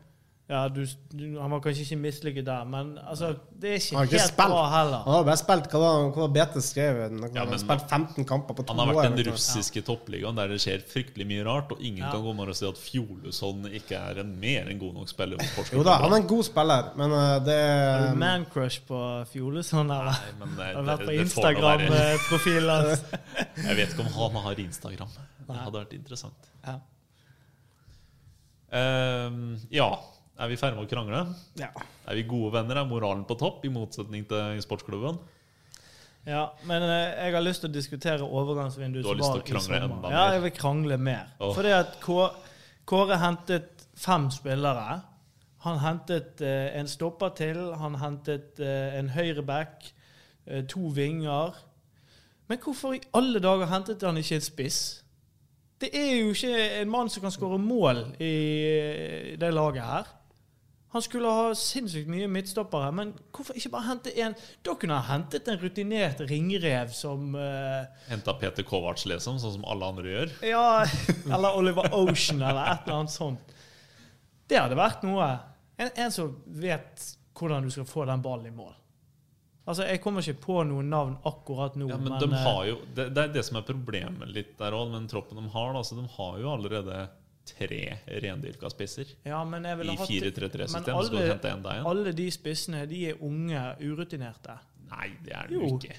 [0.53, 4.19] Ja, du, du, han var kanskje ikke mislykket der, men altså, det er ikke ikke
[4.19, 4.51] helt spilt.
[4.51, 6.99] bra Han har bare spilt hva var, hva var Bete skrev?
[7.07, 8.77] Han Ja, har men- spilt 15 kamper på to år.
[8.77, 8.99] Han har år.
[9.01, 9.85] vært den russiske ja.
[9.87, 12.11] toppligaen der det skjer fryktelig mye rart, og ingen Ja.
[12.11, 15.41] kan komme og si at Fjoluson ikke er en mer enn god nok spiller.
[15.73, 19.01] Jo da, han er en god spiller, men uh, det Har er du man-crush på
[19.33, 19.89] Fjoluson?
[19.89, 20.13] eller?
[20.13, 23.03] Nei, men det, Har du vært på Instagram-profilen hans?
[23.67, 25.09] Jeg vet ikke om han har Instagram.
[25.47, 26.51] Det hadde vært interessant.
[26.67, 26.77] Ja.
[28.73, 29.89] Um, ja,
[30.39, 31.21] er vi ferdige med å krangle?
[31.59, 31.69] Ja.
[32.09, 32.81] Er vi gode venner?
[32.81, 35.21] Er moralen på topp, i motsetning til i sportsklubben?
[36.25, 40.13] ja, men eh, jeg har lyst til å diskutere overgangsvinduet som var i sommer.
[40.13, 41.33] Ja, jeg vil krangle mer.
[41.39, 41.51] Oh.
[41.55, 41.97] Fordi at
[42.83, 45.01] Kåre hentet fem spillere.
[45.63, 49.91] Han hentet eh, en stopper til, han hentet eh, en høyreback,
[50.67, 51.55] to vinger.
[52.51, 54.79] Men hvorfor i alle dager hentet han ikke en spiss?
[55.79, 58.33] Det er jo ikke en mann som kan skåre mål i
[59.39, 60.11] det laget her.
[60.93, 65.07] Han skulle ha sinnssykt mye midtstoppere, men hvorfor ikke bare hente en Da kunne han
[65.07, 70.35] hentet en rutinert ringrev som uh, Henta Peter Kovac, liksom, sånn som alle andre gjør.
[70.45, 70.67] Ja,
[71.25, 73.57] eller Oliver Ocean, eller et eller annet sånt.
[74.45, 75.31] Det hadde vært noe.
[75.81, 78.75] En, en som vet hvordan du skal få den ballen i mål.
[79.63, 82.63] Altså, Jeg kommer ikke på noen navn akkurat nå, Ja, men, men, de eh, har
[82.67, 85.49] jo, det, det er det som er problemet litt der òg, med den troppen de
[85.55, 85.73] har.
[85.73, 86.97] Altså, de har jo allerede
[87.45, 89.05] tre rendyrka spisser.
[89.25, 91.85] ja, men jeg ville I 4-3-3-systemet men så skal du alle- hente en der igjen.
[91.91, 94.57] Alle de spissene de er unge, urutinerte.
[94.93, 95.95] Nei, det er jo ikke.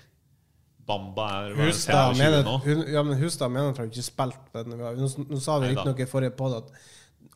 [0.86, 2.58] Bamba er Hustad mener, nå.
[2.92, 4.76] ja, men Hustad mener at han ikke spilt på den.
[4.78, 4.90] Nå,
[5.30, 6.74] nå sa vi ikke riktignok i forrige podd at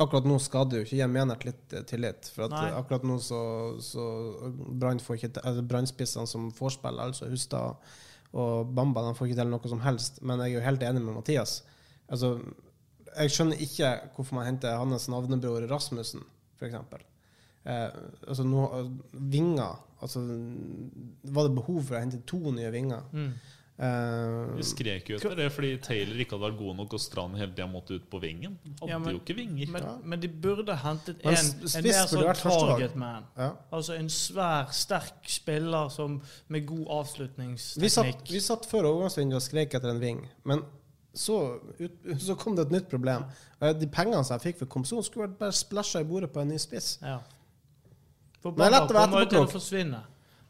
[0.05, 2.29] akkurat nå skal det jo ikke gi Menert litt eh, tillit.
[2.35, 2.67] For at Nei.
[2.77, 3.41] akkurat nå så,
[3.83, 4.05] så
[4.53, 7.77] Brann får ikke til- altså Brannspissene som får spille, altså Hustad
[8.37, 10.21] og Bamba, de får ikke til noe som helst.
[10.23, 11.63] Men jeg er jo helt enig med Mathias.
[12.13, 12.35] Altså,
[13.19, 16.25] jeg skjønner ikke hvorfor man henter hans navnebror Rasmussen,
[16.59, 16.75] f.eks.
[17.69, 17.91] Eh,
[18.29, 18.65] altså, no,
[19.13, 20.23] vinger altså,
[21.25, 23.03] Var det behov for å hente to nye vinger?
[23.13, 23.33] Mm.
[23.79, 27.37] Uh, Vi skrek jo etter det fordi Taylor ikke hadde vært god nok, og Strand
[27.39, 28.57] hele tida måtte ut på vingen.
[28.81, 29.71] Hadde Ja, men- jo ikke vinger.
[29.71, 33.29] Men, men de burde hentet en, en mer sånn target man.
[33.39, 33.53] ja.
[33.71, 38.33] Altså en svær, sterk spiller som, med god Vi satt, avslutningsteknikk.
[38.33, 40.65] vi satt før overgangsvinduet og skrek etter en ving, men
[41.19, 41.39] så,
[41.81, 43.25] ut, så kom det et nytt problem.
[43.59, 46.53] De pengene som jeg fikk for Komson, skulle vært bare splæsja i bordet på en
[46.53, 46.95] ny spiss.
[47.03, 47.19] Ja.
[48.43, 50.05] For Men Bamba lett å være kommer jo til å forsvinne.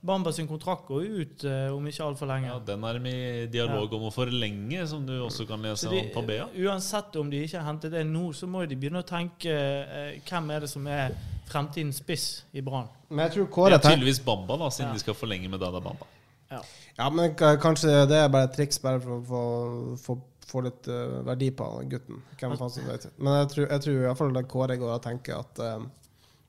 [0.09, 2.47] Bamba sin kontrakt går ut uh, om ikke altfor lenge.
[2.53, 6.05] Ja, Den er de i dialog om å forlenge, som du også kan lese de,
[6.05, 6.45] om på BA.
[6.69, 10.13] uansett om de ikke har hentet det nå, så må de begynne å tenke uh,
[10.29, 11.17] hvem er det som er
[11.49, 12.87] fremtidens spiss i Brann.
[13.09, 15.01] Men jeg tror Det er tenker tydeligvis Bamba, da, siden Ja.
[15.01, 16.07] de skal forlenge med Dada Bamba.
[16.53, 16.63] Ja.
[16.99, 20.15] Ja, men kanskje det er bare et triks bare for å få,
[20.49, 22.23] få, litt uh, verdi på han gutten.
[22.41, 23.09] Hvem faen som vet.
[23.19, 25.85] Men jeg tror, jeg tror i hvert fall det Kåre går og tenker at uh,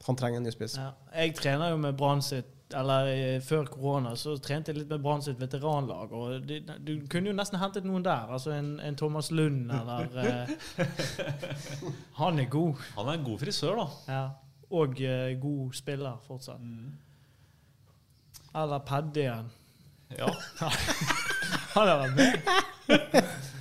[0.07, 0.77] han trenger en ny spiss.
[0.79, 0.93] Ja.
[1.15, 5.01] Jeg trener jo med Brann sitt eller eh, Før korona så trente jeg litt med
[5.01, 6.13] Brann sitt veteranlag.
[6.13, 8.29] og de, Du kunne jo nesten hentet noen der.
[8.29, 10.49] altså En, en Thomas Lund eller uh,
[12.21, 12.75] Han er god.
[12.95, 13.87] Han er en god frisør, da.
[14.13, 14.23] Ja.
[14.69, 16.61] Og uh, god spiller fortsatt.
[16.61, 16.93] Mm.
[18.55, 19.49] Eller Paddy igjen.
[20.17, 20.29] Ja.
[21.75, 23.23] Han har vært med.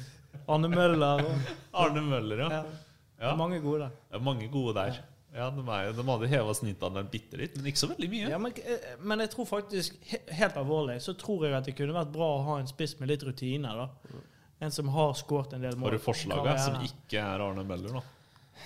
[0.48, 1.22] Arne Møller.
[1.28, 1.52] Og,
[1.84, 2.48] Arne Møller, ja.
[2.58, 2.80] ja.
[3.22, 3.36] ja.
[3.38, 3.96] Mange gode der.
[4.08, 5.00] Det er mange gode der.
[5.34, 8.30] Ja, De, er, de hadde heva snittalderen bitte litt, men ikke så veldig mye.
[8.32, 9.98] Ja, men, eh, men jeg tror faktisk,
[10.34, 13.12] helt alvorlig, så tror jeg at det kunne vært bra å ha en spiss med
[13.12, 13.74] litt rutine.
[13.76, 14.22] da.
[14.64, 15.92] En som har skåret en del mål.
[15.92, 18.02] Har du forslaget som ikke er Arne Møller, da?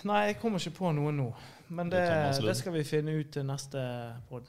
[0.08, 1.28] Nei, jeg kommer ikke på noe nå.
[1.72, 3.82] Men det, Det er det skal vi finne ut til neste
[4.30, 4.48] pod.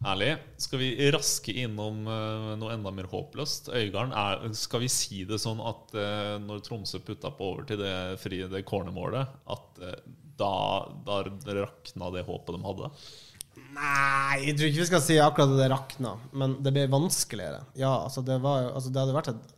[0.00, 0.30] Ærlig.
[0.56, 3.68] Skal vi raske innom eh, noe enda mer håpløst?
[3.68, 7.82] Øygarden, er, skal vi si det sånn at eh, når Tromsø putta på over til
[7.82, 9.98] det frie det cornermålet, at eh,
[10.40, 10.54] da,
[11.04, 11.20] da
[11.52, 12.90] rakna det håpet de hadde?
[13.76, 17.60] Nei, jeg tror ikke vi skal si akkurat at det rakna, men det ble vanskeligere.
[17.76, 19.56] Ja, altså det, var, altså det hadde vært et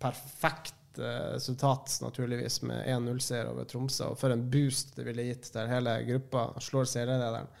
[0.00, 4.08] perfekt resultat, naturligvis, med 1-0-seier over Tromsø.
[4.14, 7.52] Og for en boost det ville gitt der hele gruppa slår serielederen.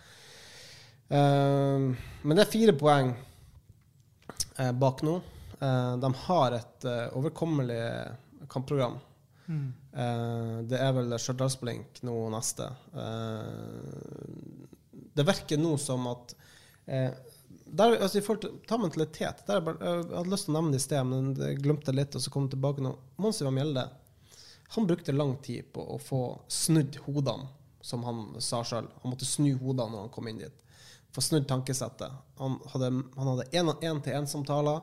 [1.10, 1.90] Eh,
[2.22, 3.12] men det er fire poeng
[4.58, 5.16] eh, bak nå.
[5.60, 7.80] Eh, de har et eh, overkommelig
[8.52, 8.98] kampprogram.
[9.50, 12.68] Eh, det er vel Stjørdalsblink nå neste.
[12.94, 13.50] Eh,
[15.18, 16.36] det virker nå som at
[16.86, 17.10] eh,
[17.70, 19.42] der, altså i forhold til, Ta mentalitet.
[19.46, 21.98] Der er jeg hadde lyst til å nevne det i sted, men jeg glemte det
[22.00, 22.16] litt.
[22.18, 22.94] og så kom jeg tilbake nå.
[23.22, 23.88] Mons Ivar Mjelde
[24.70, 27.48] han brukte lang tid på å få snudd hodene,
[27.82, 28.86] som han sa sjøl.
[29.02, 30.60] Han måtte snu hodene når han kom inn dit.
[31.14, 32.12] Få snudd tankesettet.
[32.38, 34.80] Han hadde, han hadde én-til-én-samtaler.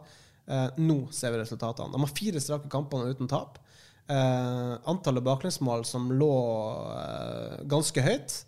[0.47, 1.91] Eh, nå ser vi resultatene.
[1.93, 3.59] De har fire strake kamper uten tap.
[4.07, 6.35] Eh, antallet baklengsmål som lå
[6.97, 8.43] eh, ganske høyt.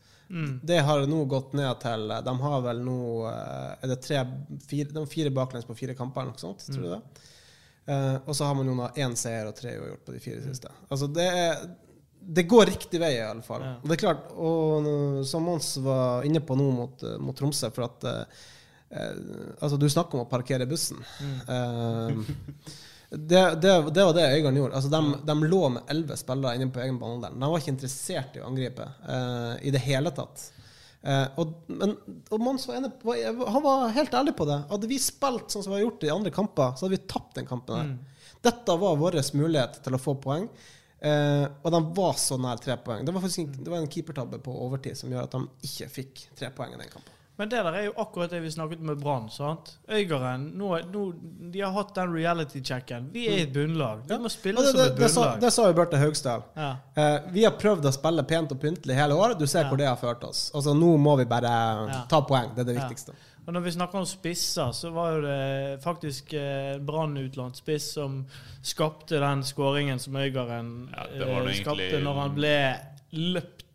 [0.62, 4.20] Det har nå gått ned til De har vel nå eh, Er det tre,
[4.62, 6.68] fire, de fire baklengs på fire kamper, eller noe sånt?
[6.70, 7.00] Tror du det?
[7.90, 10.44] Eh, og så har man jo nå én seier og tre uavgjort på de fire
[10.46, 10.70] siste.
[10.94, 11.64] Altså det er
[12.30, 13.64] det går riktig vei, i alle fall.
[13.66, 13.74] Ja.
[13.82, 14.90] Og det er klart, og
[15.26, 18.46] som Mons var inne på nå mot, mot Tromsø, for at eh,
[18.90, 20.98] Altså, du snakker om å parkere bussen.
[21.22, 22.22] Eh,
[23.10, 24.80] det, det, det var det Øygarden gjorde.
[24.80, 27.38] Altså, de, de lå med elleve spillere inne på egen banehalvdel.
[27.42, 30.46] De var ikke interessert i å angripe eh, i det hele tatt.
[31.02, 31.96] Eh, og, men,
[32.30, 34.60] og Mons var enig på, han var helt ærlig på det.
[34.70, 37.40] Hadde vi spilt sånn som vi har gjort i andre kamper, så hadde vi tapt
[37.40, 37.78] den kampen.
[37.78, 38.36] her.
[38.50, 40.46] Dette var vår mulighet til å få poeng.
[41.02, 43.06] Eh, og de var så nær tre poeng.
[43.06, 45.90] Det var faktisk en, det var en keepertabbe på overtid som gjør at de ikke
[45.90, 47.16] fikk tre poeng i den kampen.
[47.40, 49.30] Men det der er jo akkurat det vi snakket med Brann.
[49.32, 49.78] sant?
[49.88, 51.04] Øygarden, nå, nå,
[51.54, 53.06] de har hatt den reality-checken.
[53.14, 54.02] Vi er et bunnlag.
[54.10, 55.40] Vi må spille det, som det, et det, sa, bunnlag.
[55.46, 56.44] det sa jo Bjarte Haugstad.
[56.60, 56.72] Ja.
[57.00, 59.40] Eh, vi har prøvd å spille pent og pyntelig hele året.
[59.40, 59.70] Du ser Ja.
[59.70, 60.52] hvor det har ført oss.
[60.54, 61.48] Altså, nå må vi bare
[61.88, 62.04] Ja.
[62.10, 62.52] ta poeng.
[62.56, 62.90] Det er det Ja.
[62.90, 63.16] viktigste.
[63.50, 68.20] Og når vi snakker om spisser, så var det faktisk eh, Brann-utlånt-spiss som
[68.62, 72.54] skapte den skåringen som Øygarden Ja, eh, skapte når han ble
[73.18, 73.66] løpt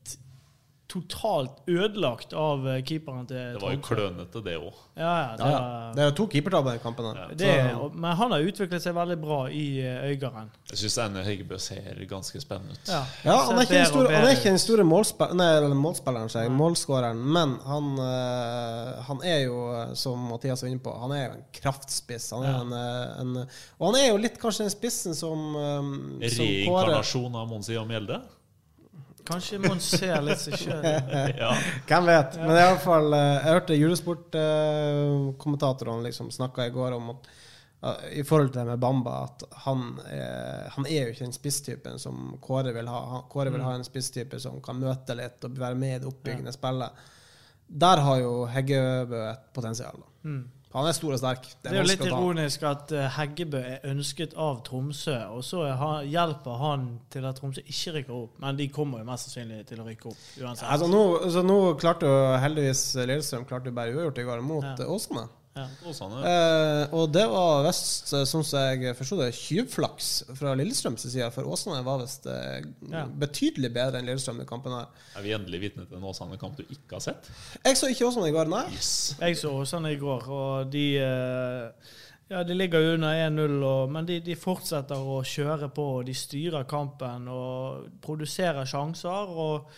[0.95, 3.95] totalt ødelagt av eh, keeperen til Det var jo Tromsø.
[3.95, 4.81] klønete, det òg.
[4.95, 5.93] Ja, ja, det, Ja, ja.
[5.97, 7.09] Det er to keepertabber i den kampen.
[7.19, 7.27] Ja.
[7.35, 10.53] det, men han har utviklet seg veldig bra i eh, Øygarden.
[10.71, 12.89] Jeg syns Einar Heggebø ser ganske spennende ut.
[12.93, 16.31] Ja, Ja, han er ikke den store, han er ikke den store målspilleren, nei, målspilleren,
[16.33, 19.59] seg, målskåreren, men han, eh, han er jo,
[19.99, 22.31] som Mathias var inne på, han er jo en kraftspiss.
[22.37, 22.61] Han er Ja.
[22.63, 22.73] en,
[23.35, 23.49] en,
[23.81, 28.21] og han er jo litt kanskje den spissen som, som Reinkarnasjon av Monsi og Mjelde.
[29.25, 30.85] Kanskje man ser litt seg sjøl.
[31.41, 31.53] Ja.
[31.89, 32.35] Hvem vet?
[32.43, 37.23] Men i alle fall, eh, jeg hørte julesportkommentatorene liksom snakka i går om at
[37.83, 39.79] eh, i forhold til det med Bamba, at han,
[40.11, 43.01] er- han er jo ikke den spisstypen som Kåre vil ha.
[43.33, 46.53] Kåre vil ha en spisstype som kan møte litt og være med i det oppbyggende
[46.55, 46.91] spillet.
[47.85, 49.97] Der har jo Heggebø et potensial.
[50.03, 50.09] Da.
[50.29, 50.45] Mm.
[50.75, 51.45] Han er stor og sterk.
[51.63, 55.77] Det er jo litt ironisk at eh, Heggebø er ønsket av Tromsø, og så er
[55.79, 58.41] han, hjelper han til at Tromsø ikke rykker opp.
[58.43, 60.67] Men de kommer jo mest sannsynlig til å rykke opp uansett.
[60.75, 64.75] Altså, nå, så nå klarte jo heldigvis Lillestrøm klarte bare uavgjort i går mot Ja.
[64.83, 65.29] eh, Åsane.
[65.55, 65.65] Ja.
[65.65, 71.29] Eh, og det var visst, eh, sånn som jeg forsto det, tjuvflaks fra Lillestrøms side,
[71.35, 73.05] for Åsane var visst eh, Ja.
[73.07, 74.89] betydelig bedre enn Lillestrøm i kampen her.
[75.17, 77.31] Er vi endelig vitne til en Åsane-kamp du ikke har sett?
[77.65, 78.65] Jeg så ikke Åsane i går, nei.
[78.75, 78.95] Yes.
[79.21, 81.95] Jeg så Åsane i går, og de eh,
[82.33, 85.85] ja, de ligger jo under 1-0, men de, de fortsetter å kjøre på.
[86.01, 89.29] og De styrer kampen og produserer sjanser.
[89.29, 89.69] og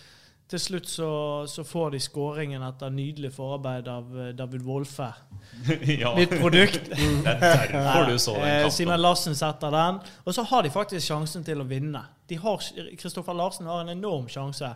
[0.49, 1.09] til slutt så,
[1.51, 5.09] så får de skåringen etter nydelig forarbeid av eh, David Wolfe.
[6.03, 6.13] ja.
[6.17, 6.91] Mitt produkt.
[7.27, 8.75] Det er derfor du så den Eh, kampen.
[8.77, 9.99] Simen Larsen setter den.
[10.25, 12.05] Og så har de faktisk sjansen til å vinne.
[12.31, 12.63] De har,
[13.01, 14.71] Kristoffer Larsen har en enorm sjanse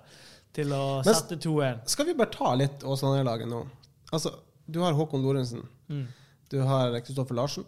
[0.56, 1.85] til å Men- sette 2-1.
[1.94, 3.62] Skal vi bare ta litt Åsane-laget nå?
[4.11, 4.35] Altså,
[4.66, 5.62] du har Håkon Lorentzen.
[5.88, 6.09] Mm.
[6.50, 7.64] Du har Kristoffer Larsen.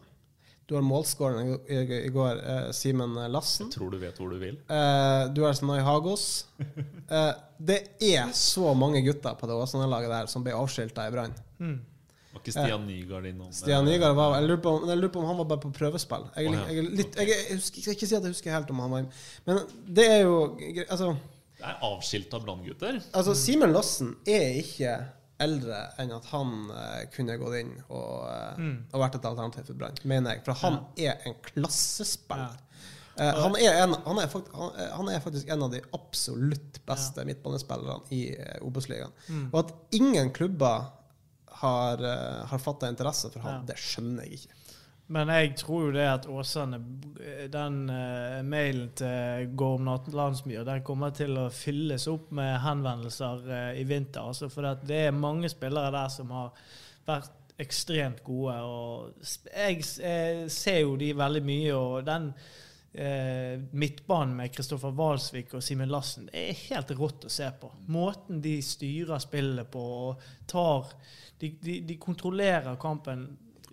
[0.69, 3.67] Du har målskåreren i, i, i går, eh, Simen Lassen.
[3.69, 4.57] Jeg tror du vet hvor du vil.
[4.71, 6.27] Eh, du har Snai Hagos.
[7.13, 11.35] Eh, det er så mange gutter på det Åsane-laget der som ble avskilta i Brann.
[11.61, 13.51] Var ikke Stian Nygaard innom?
[13.51, 15.61] eh, Stian Nygaard var Jeg lurer på, om- jeg lurer på om han var bare
[15.67, 16.25] på prøvespill.
[16.39, 16.63] Jeg, oh, ja.
[16.73, 18.95] jeg, litt, jeg, jeg, husker, jeg skal ikke si at jeg husker helt om han
[18.95, 19.05] var
[19.51, 19.61] Men
[19.99, 20.39] det er jo
[20.89, 21.11] Altså,
[21.59, 23.03] Det er avskilta branngutter.
[23.13, 24.95] altså Simen Lassen er ikke
[25.43, 28.29] eldre enn at han eh, kunne gått inn og,
[28.59, 28.77] mm.
[28.93, 30.45] og vært et alternativ for Brann, mener jeg.
[30.47, 32.57] For han er en klassespiller.
[33.21, 35.83] Eh, han, er en, han, er faktisk, han, er- han er faktisk en av de
[35.99, 39.13] absolutt beste midtbanespillerne i uh, Obos-ligaen.
[39.53, 40.89] Og at ingen klubber
[41.63, 42.01] har,
[42.51, 43.67] har fatta interesse for han, Ja.
[43.69, 44.57] det skjønner jeg ikke.
[45.13, 46.79] Men jeg tror jo det at Åsane
[47.53, 53.69] Den uh, mailen til Gorm Landsmyr den kommer til å fylles opp med henvendelser uh,
[53.77, 54.25] i vinter.
[54.33, 56.51] Altså, for det er mange spillere der som har
[57.07, 58.57] vært ekstremt gode.
[58.63, 59.13] Og
[59.53, 62.31] Jeg, jeg eh, ser jo de veldig mye, og den
[62.95, 67.73] eh, midtbanen med Kristoffer Walsvik og Simen Lassen det er helt rått å se på.
[67.93, 70.95] Måten de styrer spillet på og tar
[71.43, 73.25] De, de, de kontrollerer kampen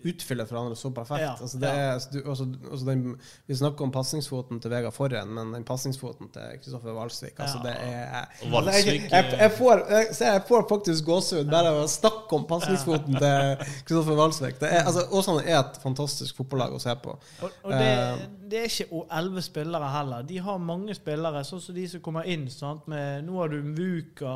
[0.07, 1.25] utfyller hverandre så perfekt.
[1.25, 1.83] Ja, altså, det ja.
[1.83, 3.03] er, altså, du, altså, altså, den,
[3.49, 7.67] vi snakker om pasningsfoten til Vegard Forren, men den pasningsfoten til Kristoffer Valsvik altså, Ja.
[7.67, 9.83] det er, jeg, jeg, jeg, får,
[10.21, 14.59] jeg, får faktisk gåsehud bare av å snakke om pasningsfoten til Kristoffer Valsvik.
[14.63, 17.17] Det er, altså, Åsane er et fantastisk fotballag å se på.
[17.43, 20.23] Og, og det, Eh, det er ikke elleve spillere heller.
[20.27, 22.47] De har mange spillere, sånn som de som kommer inn.
[22.53, 22.87] Sant?
[22.89, 24.33] Med, nå har du Mvuka,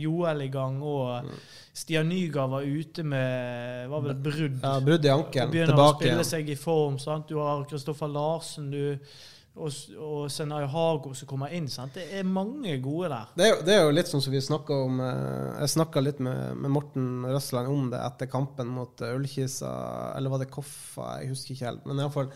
[0.00, 1.28] Joel i gang, og
[1.76, 4.58] Stian Nygaard var ute med var vel brudd.
[4.62, 5.52] Ja, Brudd i ankelen.
[5.52, 5.72] Tilbake.
[5.72, 6.98] begynner å spille seg i form.
[7.02, 7.28] Sant?
[7.30, 8.70] Du har Kristoffer Larsen.
[8.72, 9.12] Du,
[9.52, 9.68] og,
[10.00, 11.68] og Senai Hago som kommer inn.
[11.72, 11.96] Sant?
[11.98, 13.30] Det er mange gode der.
[13.36, 16.02] Det er, jo, det er jo litt sånn som vi snakka om eh, Jeg snakka
[16.04, 19.72] litt med, med Morten Røsland om det etter kampen mot eh, Ullkisa,
[20.16, 21.18] eller var det Koffa?
[21.20, 21.88] Jeg husker ikke helt.
[21.88, 22.32] Men iallfall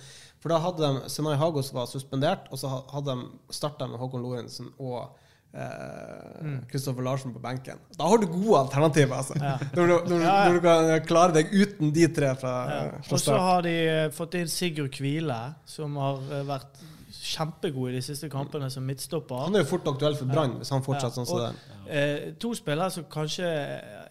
[0.46, 4.22] for da hadde de Senai Hagos var suspendert, og så hadde de starta med Håkon
[4.22, 5.16] Lorentzen og
[6.70, 7.78] Kristoffer Larsen på benken.
[7.96, 9.34] Da har du gode alternativer, altså.
[9.76, 10.48] Når, du, når, Ja, ja.
[10.48, 12.52] når du kan klare deg uten de tre fra,
[13.06, 15.38] fra Og så har de eh, fått inn Sigurd Kvile,
[15.68, 16.84] som har eh, vært
[17.26, 19.46] kjempegod i de siste kampene som midtstopper.
[19.48, 21.78] Han er jo fort aktuell for Brann hvis han fortsetter sånn som det.
[21.90, 23.48] eh, to spillere som kanskje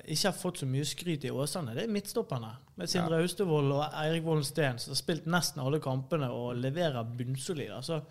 [0.05, 2.51] ikke har fått så mye skryt i Åsane, det er midtstopperne.
[2.77, 7.07] Med Sindre Austevoll og Eirik Vollen Steen, som har spilt nesten alle kampene og leverer
[7.17, 7.71] bunnsolid.
[7.77, 8.01] Altså,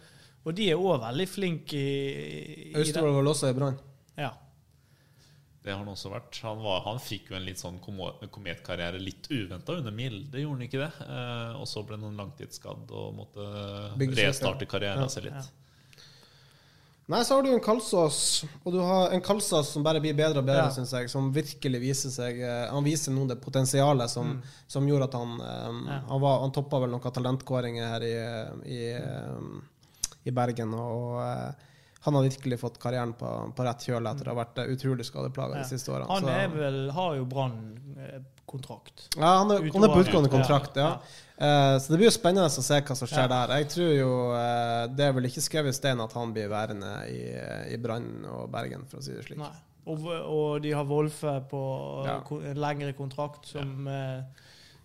[0.45, 2.75] og de er òg veldig flinke i, i.
[2.77, 3.79] Austevoll var også i Brann.
[4.21, 4.31] Ja.
[5.65, 6.37] Det har han også vært.
[6.45, 10.67] Han, var, han fikk jo en litt sånn kometkarriere litt uventa under Milde, gjorde han
[10.67, 10.91] ikke det?
[11.09, 13.47] Eh, og så ble han langtidsskadd og måtte
[14.19, 15.09] restarte karrieren Ja.
[15.09, 15.53] sin litt.
[17.07, 20.41] Nei, så har du en Kalsås, og du har en Kalsås som bare blir bedre
[20.41, 20.73] og bedre, Ja.
[20.73, 21.11] synes jeg.
[21.13, 25.35] Som virkelig viser seg eh, Han viser nå det potensialet som, som gjorde at han
[25.37, 25.87] Mm.
[25.89, 25.99] Ja.
[26.09, 28.15] Han, var- han toppa vel noen talentkåringer her i,
[28.73, 29.37] i, eh,
[30.25, 30.75] i Bergen.
[30.75, 31.71] Og Uh,
[32.05, 35.07] han har virkelig fått karrieren på, på rett kjøl etter å ha vært eh, utrolig
[35.09, 36.11] skadeplaga de siste årene.
[36.11, 39.07] Han er vel, har jo Brann-kontrakt.
[39.17, 40.91] ja, han er, han er på utgående ja, kontrakt, ja.
[41.41, 43.55] Uh, så det blir jo spennende å se hva som skjer der.
[43.63, 46.93] Jeg tror jo uh, Det er vel ikke skrevet i stein at han blir værende
[47.09, 47.25] i,
[47.73, 49.41] i Brann og Bergen, for å si det slik.
[49.41, 49.51] Nei.
[49.89, 51.65] Og, og de har Wolfe på
[52.05, 52.21] Ja.
[52.21, 54.21] en lengre kontrakt som uh,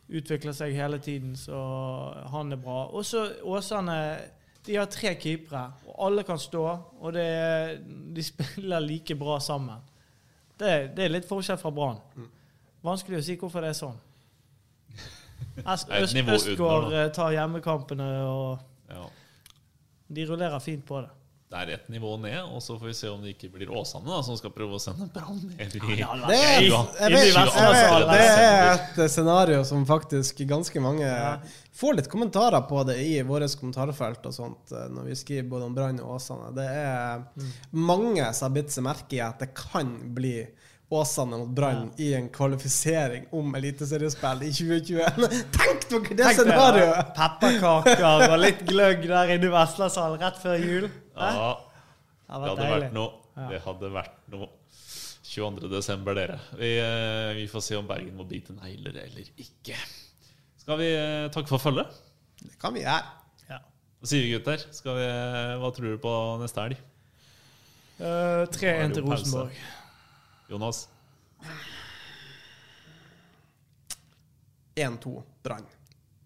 [0.07, 1.59] utvikler seg hele tiden, så
[2.31, 2.85] han er bra.
[2.95, 3.99] Også Åsane
[4.65, 6.63] De har tre keepere, og alle kan stå,
[6.99, 7.29] og det,
[8.15, 9.79] de spiller like bra sammen.
[10.59, 12.01] Det, det er litt forskjell fra Brann.
[12.15, 12.27] Mm.
[12.83, 13.99] Vanskelig å si hvorfor det er sånn.
[15.73, 18.59] Øst, Østgård eh, tar hjemmekampene, og
[20.09, 21.18] de rullerer fint på det.
[21.49, 24.05] Det er ett nivå ned, og så får vi se om det ikke blir Åsane
[24.05, 28.03] da, som skal prøve å sende Brann ned i Det er, jeg vet, jeg vet,
[28.05, 31.09] det er et eh, scenario som faktisk ganske mange
[31.79, 35.71] får litt kommentarer på det i våre kommentarfelt og sånt, eh, når vi skriver både
[35.71, 36.53] om Brann og Åsane.
[36.53, 37.25] Det er
[37.73, 40.35] mange som har bitt seg merke i at det kan bli
[40.89, 45.27] Åsane mot Brann i en kvalifisering om eliteseriespill i 2021.
[45.59, 47.11] Tenk dere det scenarioet!
[47.17, 50.87] Pepperkaker og litt gløgg der inne i Veslasalen rett før jul.
[51.19, 51.29] Hæ?
[51.35, 52.81] Ja, Det det hadde vært hadde deilig.
[52.87, 53.47] vært noe.
[53.53, 54.49] Det hadde vært noe.
[55.29, 55.69] 22.
[55.69, 56.39] desember, dere.
[56.57, 59.77] Vi, eh, vi får se om Bergen må bite negler eller ikke.
[60.57, 61.99] Skal vi eh, takke for følget?
[62.41, 63.13] Det kan vi gjøre.
[63.51, 63.59] Ja.
[64.01, 64.65] Hva sier vi, gutter?
[64.73, 65.05] Skal vi,
[65.61, 66.81] hva tror du på neste helg?
[67.99, 69.05] Uh, 3-1 til.
[69.05, 69.53] Rosenborg.
[70.49, 70.87] Jonas?
[74.75, 75.65] 1-2 Brann.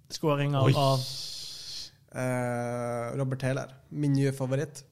[0.09, 0.73] Skåring av, Oi.
[2.13, 4.83] Eh, Robert Taylor, min nye favoritt.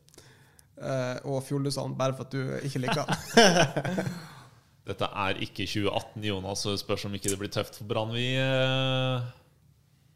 [0.82, 4.10] Eh, og Fjordlusand, bare for at du ikke liker han.
[4.90, 8.12] Dette er ikke 2018, Jonas, så det spørs om ikke det blir tøft for Brann.
[8.18, 9.30] Vi, eh,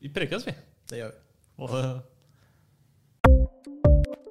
[0.01, 0.55] vi prekes, vi.
[0.89, 1.22] Det gjør vi.
[1.61, 1.78] Og,